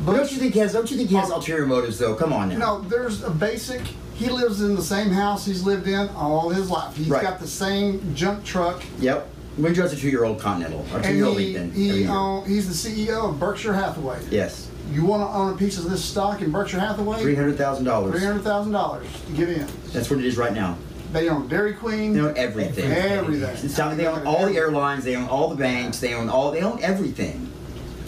[0.05, 0.74] But don't you think he has?
[0.74, 2.14] Don't you think he has ulterior motives, though?
[2.16, 2.57] Come on now.
[2.57, 3.82] No, there's a basic.
[4.14, 6.95] He lives in the same house he's lived in all his life.
[6.95, 7.24] He's Right.
[7.24, 9.28] got the same junk truck, Yep.
[9.58, 11.72] We drives a two-year-old Continental or two-year-old he, Lincoln.
[11.72, 14.20] he own, um, he's the CEO of Berkshire Hathaway.
[14.30, 14.70] Yes.
[14.91, 17.22] You want to own a piece of this stock in Berkshire Hathaway?
[17.22, 18.14] Three hundred thousand dollars.
[18.14, 19.68] Three hundred thousand dollars to get in.
[19.93, 20.78] That's what it is right now.
[21.12, 22.14] They own Dairy Queen.
[22.14, 22.89] They own everything.
[22.91, 23.97] Everything.
[23.97, 25.04] They own all the airlines.
[25.04, 25.99] They own all the banks.
[25.99, 26.52] They own all.
[26.52, 27.52] They own everything.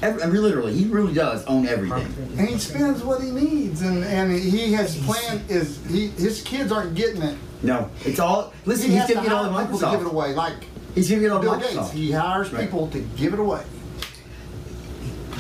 [0.02, 2.14] Every, I mean, literally, he really does own everything.
[2.38, 6.72] And he spends what he needs, and, and he has planned is he his kids
[6.72, 7.38] aren't getting it.
[7.62, 8.54] No, it's all.
[8.66, 10.66] Listen, he he's gonna get all the hire people to give it away, like
[10.96, 11.76] He's gonna get all Bill Microsoft.
[11.76, 11.92] Gates.
[11.92, 12.64] He hires Right.
[12.66, 13.64] people to give it away.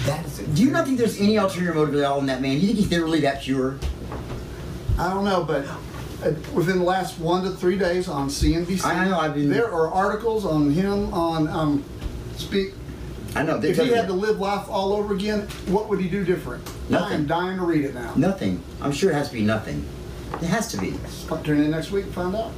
[0.05, 0.37] That is.
[0.39, 2.53] Do you not think there's any ulterior motive at all in that man?
[2.53, 3.75] You think he's literally that pure?
[4.99, 5.65] I don't know, but
[6.25, 9.71] uh, within the last one to three days on CNBC, I know, I've been- there
[9.71, 11.83] are articles on him on um,
[12.37, 12.73] speak.
[13.35, 13.57] I know.
[13.63, 16.63] If he had to live life all over again, what would he do different?
[16.89, 17.17] Nothing.
[17.21, 18.11] I'm dying to read it now.
[18.15, 18.61] nothing.
[18.81, 19.83] I'm sure it has to be nothing.
[20.33, 20.93] It has to be.
[21.43, 22.51] Tune in next week and find out.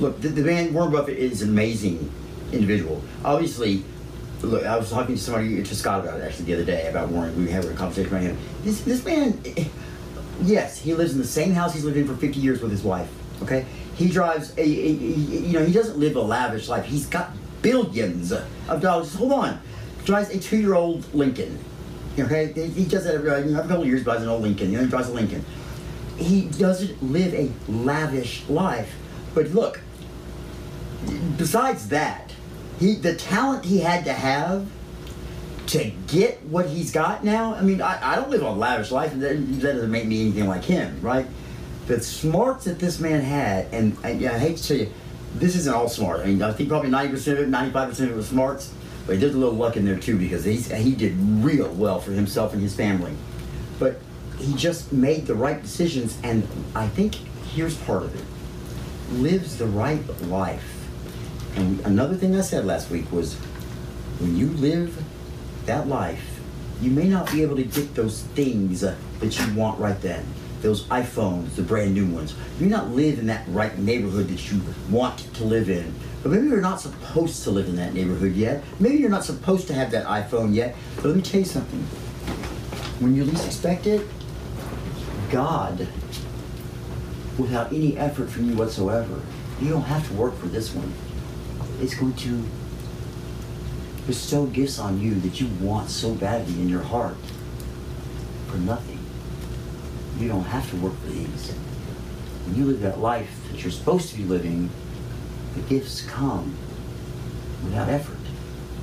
[0.00, 2.10] Look, the, the man Warren Buffett is an amazing
[2.52, 3.02] individual.
[3.24, 3.84] Obviously,
[4.42, 7.10] look, I was talking to somebody to Scott about it actually the other day about
[7.10, 7.36] Warren.
[7.36, 8.38] We having a conversation about him.
[8.62, 9.42] This this man,
[10.42, 12.82] yes, he lives in the same house he's lived in for 50 years with his
[12.82, 13.10] wife.
[13.42, 16.86] Okay, he drives a, a, a you know he doesn't live a lavish life.
[16.86, 17.30] He's got
[17.60, 19.14] billions of dollars.
[19.14, 19.60] Hold on,
[20.04, 21.58] drives a two-year-old Lincoln.
[22.18, 24.02] Okay, he does that every couple of years.
[24.02, 24.72] Buys an old Lincoln.
[24.72, 25.44] You know, he drives a Lincoln.
[26.16, 28.94] He doesn't live a lavish life.
[29.34, 29.80] But look,
[31.36, 32.32] besides that,
[32.78, 34.66] he the talent he had to have
[35.66, 37.54] to get what he's got now.
[37.54, 40.22] I mean, I, I don't live a lavish life, and that, that doesn't make me
[40.22, 41.26] anything like him, right?
[41.86, 44.92] The smarts that this man had, and, and I hate to tell you,
[45.34, 46.20] this isn't all smart.
[46.20, 48.72] I mean, I think probably ninety percent of it, ninety-five percent of it was smarts,
[49.06, 52.10] but there's a little luck in there too because he's, he did real well for
[52.10, 53.12] himself and his family.
[53.78, 54.00] But
[54.38, 57.14] he just made the right decisions, and I think
[57.54, 58.24] here's part of it:
[59.20, 60.79] lives the right life.
[61.56, 63.34] And another thing I said last week was,
[64.18, 65.02] when you live
[65.66, 66.40] that life,
[66.80, 70.24] you may not be able to get those things that you want right then.
[70.62, 72.34] Those iPhones, the brand new ones.
[72.58, 75.94] You may not live in that right neighborhood that you want to live in.
[76.22, 78.62] But maybe you're not supposed to live in that neighborhood yet.
[78.78, 80.76] Maybe you're not supposed to have that iPhone yet.
[80.96, 81.80] But let me tell you something.
[83.00, 84.06] When you least expect it,
[85.30, 85.88] God,
[87.38, 89.22] without any effort from you whatsoever,
[89.62, 90.92] you don't have to work for this one.
[91.80, 92.44] It's going to
[94.06, 97.16] bestow gifts on you that you want so badly in your heart
[98.48, 98.98] for nothing.
[100.18, 101.52] You don't have to work for these.
[102.44, 104.68] When you live that life that you're supposed to be living,
[105.54, 106.54] the gifts come
[107.64, 108.18] without effort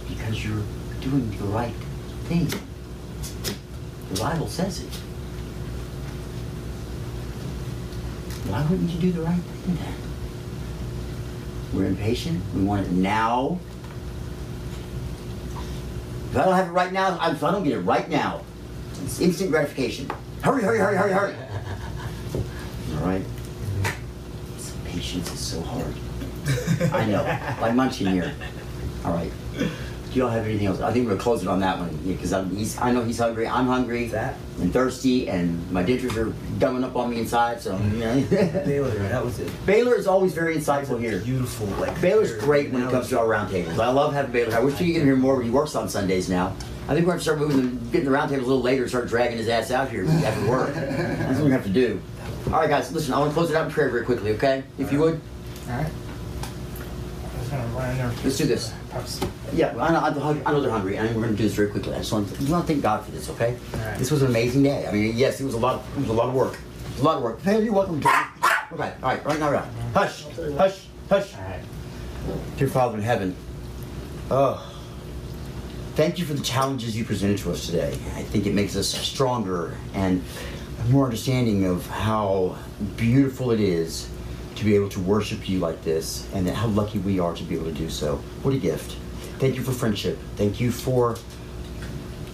[0.08, 0.64] because you're
[1.02, 1.76] doing the right
[2.26, 2.48] thing.
[4.10, 4.94] The Bible says it.
[8.50, 10.07] Why wouldn't you do the right thing then?
[11.74, 12.42] We're impatient.
[12.56, 13.60] We want it now.
[16.32, 18.42] If I don't have it right now, if I don't get it right now,
[19.04, 20.10] it's instant gratification.
[20.42, 21.36] Hurry, hurry, hurry, hurry, hurry.
[22.96, 23.24] All right.
[24.86, 25.94] Patience is so hard.
[26.94, 27.24] I know.
[27.62, 28.34] Like munching here.
[29.06, 29.32] All right.
[30.18, 30.82] Do y'all have anything else?
[30.82, 32.50] I think we're gonna close it on that one because I'm.
[32.50, 32.76] He's.
[32.80, 33.48] I know he's hungry.
[33.48, 34.34] I'm hungry That?
[34.60, 37.62] and thirsty, and my dentures are gumming up on me inside.
[37.62, 37.78] So.
[37.78, 38.26] You know.
[38.66, 39.52] Baylor, that was it.
[39.68, 41.20] Baylor is always very insightful here.
[41.20, 43.78] Beautiful, like Baylor's very- great when it comes to our roundtables.
[43.78, 44.56] I love having Baylor.
[44.56, 46.56] I wish you could hear more, but he works on Sundays now.
[46.88, 49.08] I think we're to start moving, the, getting the roundtables a little later and start
[49.08, 50.74] dragging his ass out here after work.
[50.74, 52.02] That's what we have to do.
[52.48, 54.64] All right, guys, listen, I want to close it out in prayer very quickly, okay?
[54.80, 55.22] If you would.
[55.70, 55.92] All right.
[57.48, 58.12] I gonna run in there.
[58.24, 58.74] Let's do this.
[59.54, 61.54] Yeah, I know, I know- I know they're hungry, and we're going to do this
[61.54, 61.94] very quickly.
[61.94, 63.56] I just want to, just want to thank God for this, okay?
[63.74, 63.98] Right.
[63.98, 64.86] This was an amazing day.
[64.88, 65.84] I mean, yes, it was a lot.
[65.96, 66.58] It was a lot of work.
[67.00, 67.42] A lot of work.
[67.42, 68.16] Hey, you're welcome, Tony.
[68.74, 69.64] Okay, all right, right now, right.
[69.94, 70.26] Hush,
[70.58, 71.34] hush, hush.
[71.36, 71.62] Right.
[72.58, 73.36] Dear Father in heaven,
[74.30, 74.74] oh,
[75.96, 77.94] thank you for the challenges you presented to us today.
[78.16, 80.22] I think it makes us stronger and
[80.90, 82.58] more understanding of how
[82.98, 84.10] beautiful it is
[84.58, 87.56] to be able to worship you like this and how lucky we are to be
[87.56, 88.18] able to do so.
[88.42, 88.98] What a gift.
[89.40, 90.18] Thank you for friendship.
[90.36, 91.16] Thank you for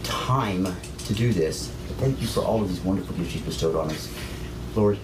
[0.03, 0.67] time
[1.05, 1.69] to do this.
[1.97, 4.13] Thank you for all of these wonderful gifts you've bestowed on us.
[4.75, 4.97] Lord,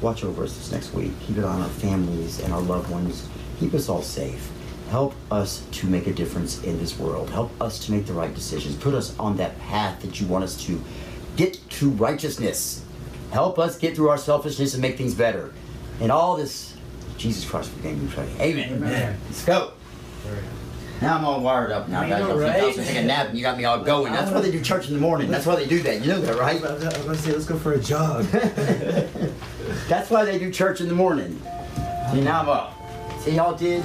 [0.00, 1.12] watch over us this next week.
[1.20, 3.28] Keep it on our families and our loved ones.
[3.60, 4.50] Keep us all safe.
[4.90, 7.30] Help us to make a difference in this world.
[7.30, 8.76] Help us to make the right decisions.
[8.76, 10.80] Put us on that path that you want us to
[11.36, 12.84] get to righteousness.
[13.30, 15.52] Help us get through our selfishness and make things better.
[16.00, 16.74] And all this,
[17.16, 18.28] Jesus Christ, for game we pray.
[18.40, 18.72] Amen.
[18.74, 19.18] Amen.
[19.26, 19.72] Let's go.
[21.00, 22.20] Now I'm all wired up now, I guys.
[22.20, 22.74] know, I was right?
[22.74, 24.12] taking a nap and you got me all going.
[24.12, 25.30] That's why they do church in the morning.
[25.30, 26.00] That's why they do that.
[26.00, 26.64] You know that, right?
[26.64, 28.24] I was gonna say, let's go for a jog.
[29.88, 31.40] That's why they do church in the morning.
[32.12, 32.74] See, now I'm up.
[33.20, 33.84] See it did?